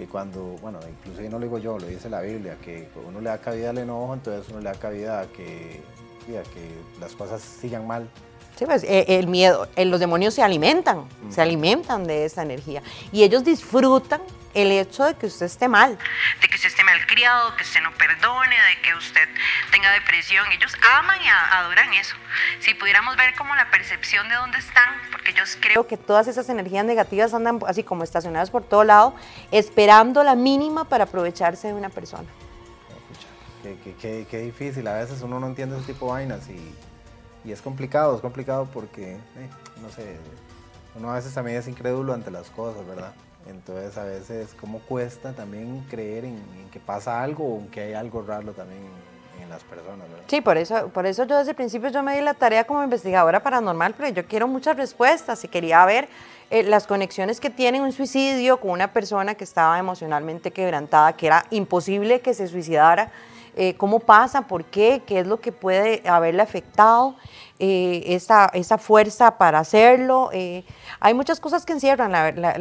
que 0.00 0.06
cuando, 0.06 0.56
bueno, 0.62 0.80
incluso 0.88 1.20
no 1.28 1.38
lo 1.38 1.44
digo 1.44 1.58
yo, 1.58 1.78
lo 1.78 1.86
dice 1.86 2.08
la 2.08 2.22
Biblia, 2.22 2.56
que 2.64 2.88
uno 3.06 3.20
le 3.20 3.28
da 3.28 3.38
cabida 3.38 3.68
al 3.68 3.78
enojo, 3.78 4.14
entonces 4.14 4.48
uno 4.48 4.60
le 4.60 4.70
da 4.70 4.74
cabida 4.74 5.20
a 5.20 5.26
que, 5.26 5.82
que 6.26 7.00
las 7.00 7.12
cosas 7.12 7.42
sigan 7.42 7.86
mal. 7.86 8.08
Sí, 8.56 8.64
pues 8.64 8.82
eh, 8.84 9.04
el 9.08 9.26
miedo, 9.26 9.68
eh, 9.76 9.84
los 9.84 10.00
demonios 10.00 10.32
se 10.32 10.42
alimentan, 10.42 11.04
se 11.28 11.42
alimentan 11.42 12.04
de 12.04 12.24
esa 12.24 12.42
energía 12.42 12.82
y 13.12 13.24
ellos 13.24 13.44
disfrutan 13.44 14.22
el 14.54 14.72
hecho 14.72 15.04
de 15.04 15.14
que 15.14 15.26
usted 15.26 15.46
esté 15.46 15.68
mal. 15.68 15.98
De 16.40 16.48
que 16.48 16.56
usted 16.56 16.68
esté 16.68 16.84
mal 16.84 17.06
criado, 17.06 17.54
que 17.56 17.62
usted 17.62 17.80
no 17.82 17.92
perdone, 17.94 18.56
de 18.56 18.82
que 18.82 18.94
usted 18.94 19.28
tenga 19.70 19.92
depresión. 19.92 20.44
Ellos 20.52 20.74
aman 20.98 21.18
y 21.22 21.28
adoran 21.28 21.92
eso. 21.94 22.16
Si 22.60 22.74
pudiéramos 22.74 23.16
ver 23.16 23.34
como 23.36 23.54
la 23.54 23.70
percepción 23.70 24.28
de 24.28 24.34
dónde 24.34 24.58
están, 24.58 24.94
porque 25.12 25.32
yo 25.32 25.44
creo 25.60 25.86
que 25.86 25.96
todas 25.96 26.26
esas 26.28 26.48
energías 26.48 26.84
negativas 26.84 27.32
andan 27.34 27.60
así 27.66 27.84
como 27.84 28.04
estacionadas 28.04 28.50
por 28.50 28.64
todo 28.64 28.84
lado, 28.84 29.14
esperando 29.50 30.22
la 30.24 30.34
mínima 30.34 30.84
para 30.84 31.04
aprovecharse 31.04 31.68
de 31.68 31.74
una 31.74 31.88
persona. 31.88 32.28
Qué, 33.62 34.26
qué, 34.28 34.38
difícil, 34.38 34.86
a 34.88 34.94
veces 34.94 35.20
uno 35.20 35.38
no 35.38 35.46
entiende 35.46 35.76
ese 35.76 35.92
tipo 35.92 36.06
de 36.06 36.12
vainas 36.12 36.48
y, 36.48 36.74
y 37.44 37.52
es 37.52 37.60
complicado, 37.60 38.16
es 38.16 38.22
complicado 38.22 38.66
porque, 38.72 39.12
eh, 39.12 39.50
no 39.82 39.90
sé, 39.90 40.16
uno 40.94 41.10
a 41.10 41.16
veces 41.16 41.34
también 41.34 41.58
es 41.58 41.68
incrédulo 41.68 42.14
ante 42.14 42.30
las 42.30 42.48
cosas, 42.48 42.86
¿verdad? 42.86 43.12
Entonces 43.46 43.96
a 43.96 44.04
veces 44.04 44.54
como 44.60 44.80
cuesta 44.80 45.32
también 45.32 45.84
creer 45.90 46.24
en, 46.24 46.40
que 46.70 46.78
pasa 46.78 47.22
algo 47.22 47.44
o 47.44 47.70
que 47.70 47.80
hay 47.80 47.94
algo 47.94 48.22
raro 48.22 48.52
también 48.52 48.82
en, 49.40 49.48
las 49.48 49.64
personas. 49.64 50.08
¿verdad? 50.08 50.24
Sí, 50.28 50.40
por 50.40 50.56
eso, 50.58 50.88
por 50.90 51.06
eso 51.06 51.24
yo 51.24 51.36
desde 51.36 51.50
el 51.50 51.56
principio 51.56 51.88
yo 51.88 52.02
me 52.04 52.14
di 52.14 52.20
la 52.20 52.34
tarea 52.34 52.64
como 52.64 52.84
investigadora 52.84 53.42
paranormal, 53.42 53.94
pero 53.94 54.10
yo 54.10 54.24
quiero 54.26 54.46
muchas 54.46 54.76
respuestas 54.76 55.42
y 55.42 55.48
quería 55.48 55.84
ver 55.86 56.08
eh, 56.50 56.62
las 56.62 56.86
conexiones 56.86 57.40
que 57.40 57.50
tiene 57.50 57.80
un 57.80 57.90
suicidio 57.90 58.60
con 58.60 58.70
una 58.70 58.92
persona 58.92 59.34
que 59.34 59.44
estaba 59.44 59.78
emocionalmente 59.78 60.52
quebrantada, 60.52 61.14
que 61.14 61.26
era 61.26 61.44
imposible 61.50 62.20
que 62.20 62.34
se 62.34 62.46
suicidara. 62.46 63.10
Eh, 63.56 63.74
cómo 63.76 63.98
pasa, 63.98 64.42
por 64.42 64.64
qué, 64.64 65.02
qué 65.06 65.20
es 65.20 65.26
lo 65.26 65.40
que 65.40 65.50
puede 65.50 66.08
haberle 66.08 66.42
afectado, 66.42 67.16
eh, 67.58 68.04
esa, 68.06 68.46
esa, 68.54 68.78
fuerza 68.78 69.38
para 69.38 69.58
hacerlo. 69.58 70.30
Eh, 70.32 70.64
hay 71.00 71.14
muchas 71.14 71.40
cosas 71.40 71.66
que 71.66 71.72
encierran. 71.72 72.12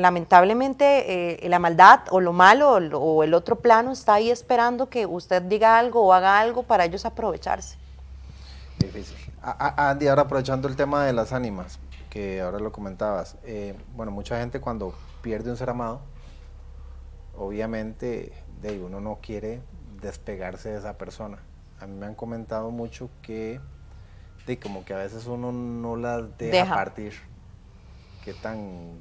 lamentablemente, 0.02 1.40
la 1.44 1.60
maldad 1.60 2.02
o 2.10 2.20
lo 2.20 2.34
malo 2.34 2.72
o, 2.72 3.24
el 3.24 3.34
otro 3.34 3.58
plano 3.58 3.92
está 3.92 4.16
ahí 4.16 4.32
esperando 4.32 4.90
que 4.90 5.06
usted 5.06 5.42
diga 5.44 5.78
algo 5.78 6.06
o 6.06 6.14
haga 6.14 6.40
algo 6.40 6.64
para 6.64 6.86
ellos 6.86 7.06
aprovecharse. 7.06 7.78
Difícil. 8.80 9.18
Andy, 9.42 10.08
ahora 10.08 10.24
aprovechando 10.24 10.68
el 10.68 10.76
tema 10.76 11.06
de 11.06 11.14
las 11.14 11.32
ánimas, 11.32 11.80
que 12.10 12.42
ahora 12.42 12.60
lo 12.60 12.72
comentabas. 12.72 13.38
bueno, 13.96 14.12
mucha 14.12 14.40
gente 14.40 14.60
cuando 14.60 14.94
pierde 15.22 15.52
un 15.52 15.58
ser 15.58 15.70
amado, 15.70 16.02
obviamente 17.38 18.34
de 18.62 18.80
uno 18.80 19.00
no 19.00 19.20
quiere 19.22 19.62
despegarse 20.02 20.70
de 20.70 20.80
esa 20.80 20.98
persona. 20.98 21.40
A 21.80 21.88
mí 21.88 21.96
me 21.96 22.06
han 22.06 22.16
comentado 22.16 22.72
mucho 22.72 23.10
que, 23.22 23.60
de 24.46 24.60
como 24.60 24.84
que 24.86 24.94
a 24.94 24.98
veces 24.98 25.26
uno 25.28 25.52
no 25.52 25.96
las 25.96 26.38
deja, 26.38 26.74
partir. 26.74 27.14
Qué 28.24 28.34
tan, 28.34 29.00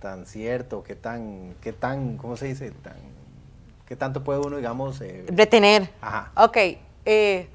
tan 0.00 0.26
cierto, 0.26 0.82
qué 0.82 0.96
tan, 0.96 1.54
qué 1.60 1.72
tan, 1.72 2.16
¿cómo 2.16 2.36
se 2.36 2.46
dice? 2.46 2.70
Tan, 2.70 2.96
¿Qué 3.86 3.96
tanto 3.96 4.22
puede 4.22 4.40
uno, 4.40 4.56
digamos... 4.56 5.00
Eh, 5.00 5.26
Retener. 5.28 5.90
Ajá. 6.00 6.30
Ok. 6.36 6.56
Eh, 7.04 7.48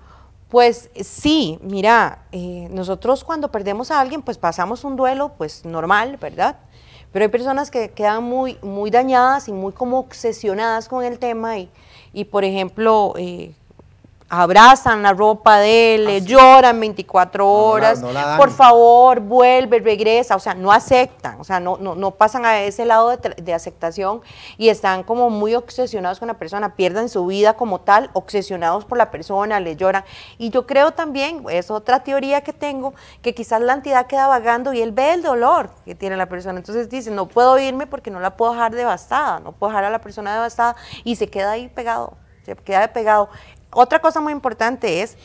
Pues 0.50 0.90
sí, 1.02 1.60
mira, 1.62 2.26
eh, 2.32 2.68
nosotros 2.72 3.24
cuando 3.24 3.52
perdemos 3.52 3.90
a 3.90 4.00
alguien, 4.00 4.22
pues 4.22 4.38
pasamos 4.38 4.84
un 4.84 4.96
duelo, 4.96 5.34
pues 5.38 5.66
normal, 5.66 6.18
¿verdad? 6.18 6.58
Pero 7.12 7.26
hay 7.26 7.32
personas 7.32 7.72
que 7.72 7.90
quedan 7.92 8.24
muy, 8.24 8.58
muy 8.62 8.92
dañadas 8.92 9.48
y 9.48 9.54
muy 9.54 9.74
como 9.74 9.98
obsesionadas 10.00 10.88
con 10.88 11.04
el 11.04 11.18
tema 11.20 11.58
y, 11.58 11.70
y 12.16 12.24
por 12.24 12.46
ejemplo, 12.46 13.14
eh, 13.18 13.52
abrazan 14.28 15.04
la 15.04 15.14
ropa 15.14 15.60
de 15.60 15.96
él, 15.96 16.06
le 16.06 16.22
lloran 16.22 16.80
24 16.80 17.48
horas, 17.48 18.04
por 18.38 18.50
favor, 18.50 19.20
vuelve, 19.20 19.80
regresa, 19.80 20.36
o 20.36 20.40
sea, 20.40 20.56
no 20.56 20.72
aceptan, 20.72 21.40
o 21.40 21.44
sea, 21.44 21.60
no, 21.60 21.78
no, 21.78 21.94
no 21.94 22.12
pasan 22.12 22.44
a 22.44 22.62
ese 22.62 22.86
lado 22.86 23.10
de, 23.10 23.18
de, 23.18 23.54
aceptación 23.54 24.22
y 24.58 24.70
están 24.70 25.04
como 25.04 25.30
muy 25.30 25.54
obsesionados 25.54 26.18
con 26.18 26.28
la 26.28 26.34
persona, 26.34 26.76
pierden 26.76 27.08
su 27.08 27.28
vida 27.28 27.54
como 27.54 27.82
tal, 27.82 28.10
obsesionados 28.14 28.84
por 28.86 28.98
la 28.98 29.12
persona, 29.12 29.60
le 29.60 29.76
lloran. 29.76 30.04
Y 30.40 30.50
yo 30.50 30.66
creo 30.66 30.92
también, 30.92 31.44
es 31.52 31.70
otra 31.70 32.04
teoría 32.04 32.42
que 32.42 32.54
tengo, 32.54 32.96
que 33.22 33.36
quizás 33.36 33.62
la 33.62 33.74
entidad 33.74 34.08
queda 34.08 34.28
vagando 34.28 34.74
y 34.74 34.82
él 34.82 34.92
ve 34.92 35.14
el 35.14 35.22
dolor 35.22 35.70
que 35.86 35.94
tiene 35.94 36.18
la 36.18 36.26
persona, 36.26 36.58
entonces 36.58 36.90
dice, 36.90 37.12
no 37.12 37.28
puedo 37.28 37.60
irme 37.60 37.86
porque 37.86 38.10
no 38.10 38.20
la 38.20 38.36
puedo 38.36 38.54
dejar 38.54 38.74
devastada, 38.74 39.40
no 39.40 39.52
puedo 39.52 39.70
dejar 39.70 39.86
a 39.86 39.92
la 39.92 40.00
persona 40.00 40.34
devastada 40.34 40.76
y 41.04 41.16
se 41.16 41.28
queda 41.28 41.52
ahí 41.52 41.68
pegado 41.68 42.18
se 42.46 42.56
queda 42.56 42.88
pegado. 42.88 43.30
Otra 43.78 44.00
cosa 44.00 44.22
muy 44.22 44.32
importante 44.32 45.02
es 45.02 45.18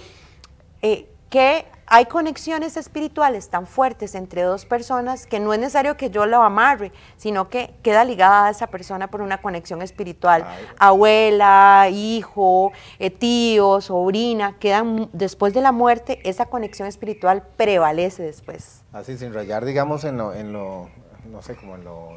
eh, 0.83 1.09
que 1.31 1.65
hay 1.87 2.07
conexiones 2.07 2.77
espirituales 2.77 3.49
tan 3.49 3.69
fuertes 3.69 4.17
entre 4.17 4.43
dos 4.43 4.67
personas 4.67 5.29
que 5.29 5.39
no 5.39 5.53
es 5.55 5.61
necesario 5.61 5.97
que 5.97 6.11
yo 6.11 6.27
lo 6.27 6.43
amarre, 6.43 6.91
sino 7.17 7.49
que 7.49 7.73
queda 7.85 8.05
ligada 8.05 8.47
a 8.47 8.51
esa 8.51 8.67
persona 8.67 9.09
por 9.09 9.21
una 9.21 9.41
conexión 9.41 9.83
espiritual. 9.83 10.45
Abuela, 10.81 11.89
hijo, 11.93 12.73
eh, 12.99 13.11
tío, 13.11 13.81
sobrina, 13.81 14.57
quedan 14.59 15.09
después 15.13 15.55
de 15.55 15.61
la 15.61 15.71
muerte, 15.71 16.19
esa 16.25 16.47
conexión 16.47 16.89
espiritual 16.89 17.45
prevalece 17.57 18.25
después. 18.25 18.83
Así, 18.93 19.17
sin 19.17 19.33
rayar, 19.33 19.65
digamos, 19.65 20.03
en 20.03 20.17
lo, 20.17 20.35
en 20.35 20.53
lo 20.53 20.91
no 21.31 21.41
sé, 21.41 21.55
como 21.55 21.77
en 21.77 21.85
lo, 21.85 22.11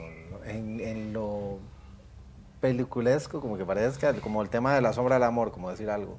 en, 0.45 0.79
en 0.79 1.13
lo 1.13 1.59
peliculesco, 2.63 3.41
como 3.41 3.57
que 3.57 3.65
parezca, 3.65 4.13
como 4.21 4.41
el 4.41 4.47
tema 4.47 4.73
de 4.73 4.79
la 4.79 4.93
sombra 4.93 5.15
del 5.15 5.23
amor, 5.23 5.51
como 5.51 5.69
decir 5.69 5.89
algo. 5.89 6.17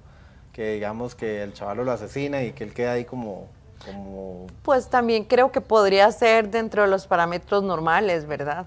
Que 0.53 0.75
digamos 0.75 1.15
que 1.15 1.43
el 1.43 1.55
chaval 1.55 1.79
lo 1.79 1.91
asesina 1.91 2.43
y 2.43 2.53
que 2.53 2.65
él 2.65 2.75
queda 2.75 2.93
ahí 2.93 3.07
como, 3.07 3.49
como... 3.87 4.47
Pues 4.63 4.91
también 4.91 5.25
creo 5.25 5.51
que 5.51 5.63
podría 5.63 6.13
ser 6.13 6.51
dentro 6.51 6.83
de 6.83 6.89
los 6.89 7.07
parámetros 7.07 7.63
normales, 7.63 8.27
¿verdad? 8.27 8.67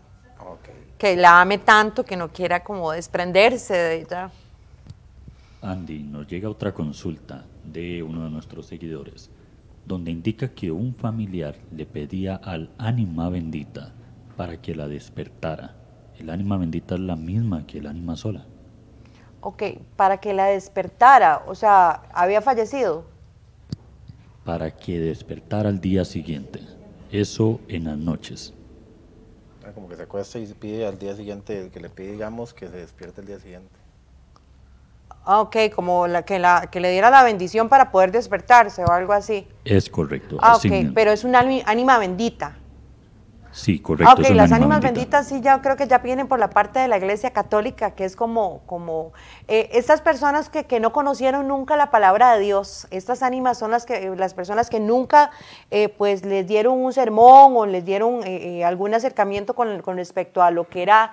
Que 0.98 1.16
la 1.16 1.40
ame 1.40 1.60
tanto 1.60 2.04
que 2.04 2.18
no 2.18 2.30
quiera 2.30 2.64
como 2.64 2.92
desprenderse 2.92 3.76
de 3.76 4.02
ella. 4.02 4.32
Andy, 5.62 6.02
nos 6.02 6.26
llega 6.28 6.50
otra 6.50 6.74
consulta 6.74 7.46
de 7.64 8.02
uno 8.02 8.24
de 8.24 8.32
nuestros 8.32 8.66
seguidores, 8.66 9.30
donde 9.86 10.10
indica 10.10 10.48
que 10.48 10.72
un 10.72 10.96
familiar 10.96 11.54
le 11.72 11.86
pedía 11.86 12.38
al 12.38 12.72
ánima 12.80 13.30
bendita 13.30 13.94
para 14.36 14.60
que 14.60 14.74
la 14.74 14.88
despertara 14.88 15.76
el 16.20 16.30
ánima 16.30 16.58
bendita 16.58 16.96
es 16.96 17.02
la 17.02 17.16
misma 17.16 17.66
que 17.66 17.80
el 17.80 17.88
ánima 17.88 18.16
sola. 18.16 18.46
Ok, 19.42 19.64
para 19.96 20.18
que 20.18 20.34
la 20.34 20.46
despertara, 20.46 21.44
o 21.48 21.56
sea, 21.56 22.04
había 22.14 22.42
fallecido. 22.42 23.06
Para 24.44 24.72
que 24.72 25.00
despertara 25.00 25.70
al 25.70 25.80
día 25.80 26.06
siguiente, 26.06 26.62
eso 27.12 27.60
en 27.68 27.86
las 27.86 27.98
noches. 27.98 28.54
Ah, 29.66 29.72
como 29.74 29.88
que 29.88 29.96
se 29.96 30.04
acuesta 30.04 30.40
y 30.40 30.48
se 30.48 30.56
pide 30.56 30.88
al 30.88 30.98
día 30.98 31.16
siguiente, 31.16 31.70
que 31.72 31.80
le 31.80 31.90
pide, 31.90 32.14
digamos, 32.14 32.54
que 32.54 32.68
se 32.68 32.78
despierte 32.78 33.22
el 33.22 33.28
día 33.28 33.40
siguiente. 33.40 33.70
Ah, 35.24 35.42
ok, 35.42 35.58
como 35.76 36.08
la 36.08 36.24
que, 36.24 36.40
la, 36.40 36.70
que 36.72 36.80
le 36.80 36.90
diera 36.90 37.10
la 37.10 37.22
bendición 37.22 37.68
para 37.68 37.92
poder 37.92 38.14
despertarse 38.14 38.84
o 38.86 38.92
algo 38.92 39.12
así. 39.12 39.46
Es 39.66 39.90
correcto. 39.90 40.38
Ah, 40.42 40.56
ok, 40.56 40.94
pero 40.96 41.12
es 41.12 41.26
una 41.26 41.40
ánima 41.40 42.00
bendita. 42.00 42.58
Sí, 43.52 43.80
correcto. 43.80 44.14
Ah, 44.16 44.20
ok, 44.20 44.36
las 44.36 44.52
ánimas 44.52 44.82
benditas 44.82 45.28
sí 45.28 45.42
ya 45.42 45.62
creo 45.62 45.76
que 45.78 45.88
ya 45.88 46.00
vienen 46.00 46.28
por 46.28 46.40
la 46.40 46.50
parte 46.50 46.80
de 46.80 46.88
la 46.88 46.98
iglesia 46.98 47.32
católica, 47.32 47.92
que 47.92 48.06
es 48.06 48.16
como, 48.16 48.62
como 48.66 49.14
eh, 49.48 49.70
estas 49.74 50.02
personas 50.02 50.50
que, 50.50 50.66
que, 50.66 50.80
no 50.80 50.92
conocieron 50.92 51.48
nunca 51.48 51.78
la 51.78 51.90
palabra 51.90 52.34
de 52.34 52.42
Dios, 52.42 52.88
estas 52.92 53.24
ánimas 53.24 53.58
son 53.58 53.72
las, 53.72 53.86
que, 53.86 54.14
las 54.16 54.34
personas 54.34 54.70
que 54.70 54.80
nunca 54.80 55.32
eh, 55.72 55.90
pues 55.90 56.26
les 56.26 56.46
dieron 56.46 56.78
un 56.78 56.94
sermón 56.94 57.54
o 57.56 57.66
les 57.66 57.86
dieron 57.86 58.22
eh, 58.26 58.64
algún 58.64 58.94
acercamiento 58.94 59.56
con, 59.56 59.82
con, 59.82 59.98
respecto 59.98 60.44
a 60.44 60.52
lo 60.52 60.68
que 60.68 60.84
era 60.84 61.12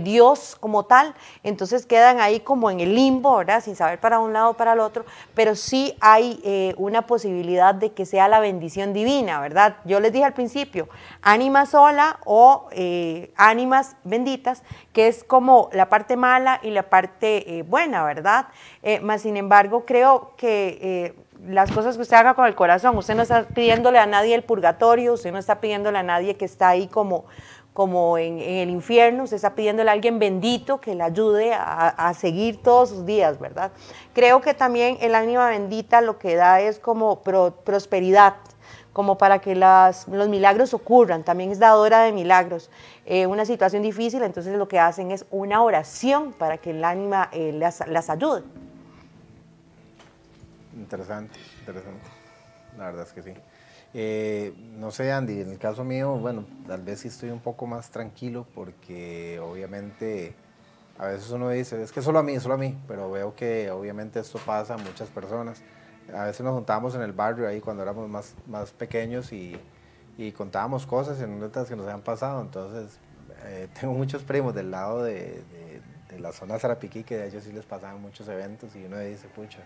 Dios 0.00 0.56
como 0.58 0.86
tal, 0.86 1.14
entonces 1.42 1.84
quedan 1.84 2.18
ahí 2.18 2.40
como 2.40 2.70
en 2.70 2.80
el 2.80 2.94
limbo, 2.94 3.36
¿verdad? 3.36 3.62
Sin 3.62 3.76
saber 3.76 4.00
para 4.00 4.18
un 4.18 4.32
lado 4.32 4.50
o 4.50 4.54
para 4.54 4.72
el 4.72 4.80
otro, 4.80 5.04
pero 5.34 5.54
sí 5.54 5.94
hay 6.00 6.74
una 6.78 7.02
posibilidad 7.02 7.74
de 7.74 7.92
que 7.92 8.06
sea 8.06 8.26
la 8.28 8.40
bendición 8.40 8.94
divina, 8.94 9.40
¿verdad? 9.40 9.76
Yo 9.84 10.00
les 10.00 10.12
dije 10.12 10.24
al 10.24 10.32
principio, 10.32 10.88
ánimas 11.20 11.73
son 11.74 11.96
o 12.24 12.68
eh, 12.70 13.32
ánimas 13.34 13.96
benditas, 14.04 14.62
que 14.92 15.08
es 15.08 15.24
como 15.24 15.70
la 15.72 15.88
parte 15.88 16.16
mala 16.16 16.60
y 16.62 16.70
la 16.70 16.84
parte 16.84 17.58
eh, 17.58 17.62
buena, 17.62 18.04
¿verdad? 18.04 18.46
Eh, 18.84 19.00
más 19.00 19.22
sin 19.22 19.36
embargo, 19.36 19.84
creo 19.84 20.34
que 20.36 21.16
las 21.44 21.72
cosas 21.72 21.96
que 21.96 22.02
usted 22.02 22.16
haga 22.16 22.34
con 22.34 22.46
el 22.46 22.54
corazón, 22.54 22.96
usted 22.96 23.16
no 23.16 23.22
está 23.22 23.48
pidiéndole 23.48 23.98
a 23.98 24.06
nadie 24.06 24.36
el 24.36 24.44
purgatorio, 24.44 25.14
usted 25.14 25.32
no 25.32 25.38
está 25.38 25.60
pidiéndole 25.60 25.98
a 25.98 26.04
nadie 26.04 26.36
que 26.36 26.44
está 26.44 26.68
ahí 26.68 26.86
como 26.86 27.24
como 27.72 28.18
en, 28.18 28.38
el 28.38 28.70
infierno, 28.70 29.24
usted 29.24 29.34
está 29.34 29.56
pidiéndole 29.56 29.90
a 29.90 29.94
alguien 29.94 30.20
bendito 30.20 30.80
que 30.80 30.94
le 30.94 31.02
ayude 31.02 31.52
a, 31.52 32.14
seguir 32.14 32.62
todos 32.62 32.90
sus 32.90 33.04
días, 33.04 33.40
¿verdad? 33.40 33.72
Creo 34.12 34.40
que 34.40 34.54
también 34.54 34.96
el 35.00 35.16
ánima 35.16 35.48
bendita 35.48 36.00
lo 36.00 36.16
que 36.20 36.36
da 36.36 36.60
es 36.60 36.78
como 36.78 37.24
prosperidad, 37.24 38.36
como 38.94 39.18
para 39.18 39.40
que 39.40 39.56
las, 39.56 40.06
los 40.08 40.28
milagros 40.28 40.72
ocurran. 40.72 41.24
También 41.24 41.50
es 41.50 41.58
dadora 41.58 42.04
de 42.04 42.12
milagros. 42.12 42.70
Eh, 43.04 43.26
una 43.26 43.44
situación 43.44 43.82
difícil, 43.82 44.22
entonces 44.22 44.56
lo 44.56 44.68
que 44.68 44.78
hacen 44.78 45.10
es 45.10 45.26
una 45.32 45.62
oración 45.62 46.32
para 46.32 46.58
que 46.58 46.70
el 46.70 46.82
ánima 46.82 47.28
eh, 47.32 47.52
las, 47.52 47.86
las, 47.88 48.08
ayude. 48.08 48.44
Interesante, 50.74 51.38
interesante. 51.58 52.06
La 52.78 52.86
verdad 52.86 53.06
es 53.06 53.12
que 53.12 53.22
sí. 53.22 53.34
Eh, 53.94 54.54
no 54.78 54.92
sé, 54.92 55.10
Andy, 55.10 55.40
en 55.40 55.50
el 55.50 55.58
caso 55.58 55.82
mío, 55.82 56.16
bueno, 56.16 56.44
tal 56.68 56.82
vez 56.82 57.00
sí 57.00 57.08
estoy 57.08 57.30
un 57.30 57.40
poco 57.40 57.66
más 57.66 57.90
tranquilo 57.90 58.46
porque 58.54 59.40
obviamente 59.40 60.34
a 60.98 61.06
veces 61.06 61.30
uno 61.30 61.50
dice, 61.50 61.82
es 61.82 61.90
que 61.90 62.00
solo 62.00 62.20
a 62.20 62.22
mí, 62.22 62.38
solo 62.38 62.54
a 62.54 62.58
mí, 62.58 62.78
pero 62.86 63.10
veo 63.10 63.34
que 63.34 63.72
obviamente 63.72 64.20
esto 64.20 64.38
pasa 64.38 64.74
a 64.74 64.76
muchas 64.78 65.08
personas 65.08 65.62
a 66.12 66.24
veces 66.24 66.40
nos 66.42 66.54
juntábamos 66.54 66.94
en 66.94 67.02
el 67.02 67.12
barrio 67.12 67.48
ahí 67.48 67.60
cuando 67.60 67.82
éramos 67.82 68.08
más, 68.08 68.34
más 68.46 68.72
pequeños 68.72 69.32
y, 69.32 69.56
y 70.18 70.32
contábamos 70.32 70.86
cosas 70.86 71.18
y 71.20 71.24
anécdotas 71.24 71.68
que 71.68 71.76
nos 71.76 71.86
habían 71.86 72.02
pasado. 72.02 72.40
Entonces, 72.40 72.98
eh, 73.44 73.68
tengo 73.78 73.94
muchos 73.94 74.22
primos 74.22 74.54
del 74.54 74.70
lado 74.70 75.02
de, 75.02 75.42
de, 76.10 76.20
la 76.20 76.32
zona 76.32 76.58
Zarapiquí 76.60 77.02
que 77.02 77.16
de 77.16 77.26
ellos 77.26 77.42
sí 77.42 77.52
les 77.52 77.64
pasaban 77.64 78.00
muchos 78.00 78.28
eventos 78.28 78.76
y 78.76 78.84
uno 78.84 78.98
dice, 79.00 79.26
pucha. 79.28 79.58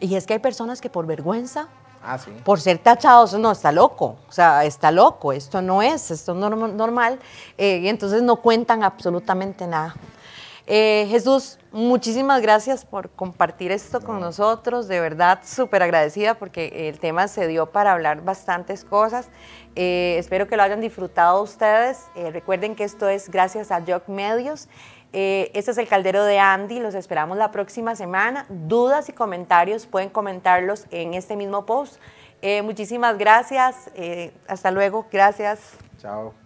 Y 0.00 0.14
es 0.14 0.26
que 0.26 0.32
hay 0.32 0.38
personas 0.38 0.80
que 0.80 0.88
por 0.88 1.06
vergüenza, 1.06 1.68
ah, 2.02 2.16
¿sí? 2.16 2.30
por 2.44 2.60
ser 2.60 2.78
tachados, 2.78 3.34
no, 3.34 3.52
está 3.52 3.72
loco, 3.72 4.16
o 4.26 4.32
sea, 4.32 4.64
está 4.64 4.90
loco, 4.90 5.34
esto 5.34 5.60
no 5.60 5.82
es, 5.82 6.10
esto 6.10 6.34
no 6.34 6.48
es 6.66 6.72
normal, 6.72 7.18
eh, 7.58 7.80
y 7.82 7.88
entonces 7.88 8.22
no 8.22 8.36
cuentan 8.36 8.82
absolutamente 8.82 9.66
nada. 9.66 9.94
Eh, 10.66 11.06
Jesús, 11.10 11.58
muchísimas 11.72 12.40
gracias 12.40 12.84
por 12.84 13.10
compartir 13.10 13.72
esto 13.72 14.00
con 14.00 14.20
nosotros, 14.20 14.86
de 14.86 15.00
verdad 15.00 15.40
súper 15.42 15.82
agradecida 15.82 16.34
porque 16.34 16.88
el 16.88 17.00
tema 17.00 17.26
se 17.26 17.48
dio 17.48 17.66
para 17.66 17.92
hablar 17.92 18.22
bastantes 18.22 18.84
cosas. 18.84 19.28
Eh, 19.74 20.16
espero 20.18 20.46
que 20.46 20.56
lo 20.56 20.62
hayan 20.62 20.80
disfrutado 20.80 21.42
ustedes. 21.42 22.06
Eh, 22.14 22.30
recuerden 22.30 22.76
que 22.76 22.84
esto 22.84 23.08
es 23.08 23.28
gracias 23.28 23.72
a 23.72 23.82
Jock 23.84 24.08
Medios. 24.08 24.68
este 25.12 25.70
es 25.72 25.78
el 25.78 25.88
caldero 25.88 26.24
de 26.24 26.38
Andy, 26.38 26.78
los 26.78 26.94
esperamos 26.94 27.36
la 27.36 27.50
próxima 27.50 27.96
semana. 27.96 28.46
Dudas 28.48 29.08
y 29.08 29.12
comentarios 29.12 29.86
pueden 29.86 30.10
comentarlos 30.10 30.86
en 30.90 31.14
este 31.14 31.36
mismo 31.36 31.66
post. 31.66 32.00
muchísimas 32.62 33.18
gracias, 33.18 33.90
hasta 34.48 34.70
luego, 34.70 35.06
gracias. 35.10 35.76
Chao. 35.98 36.41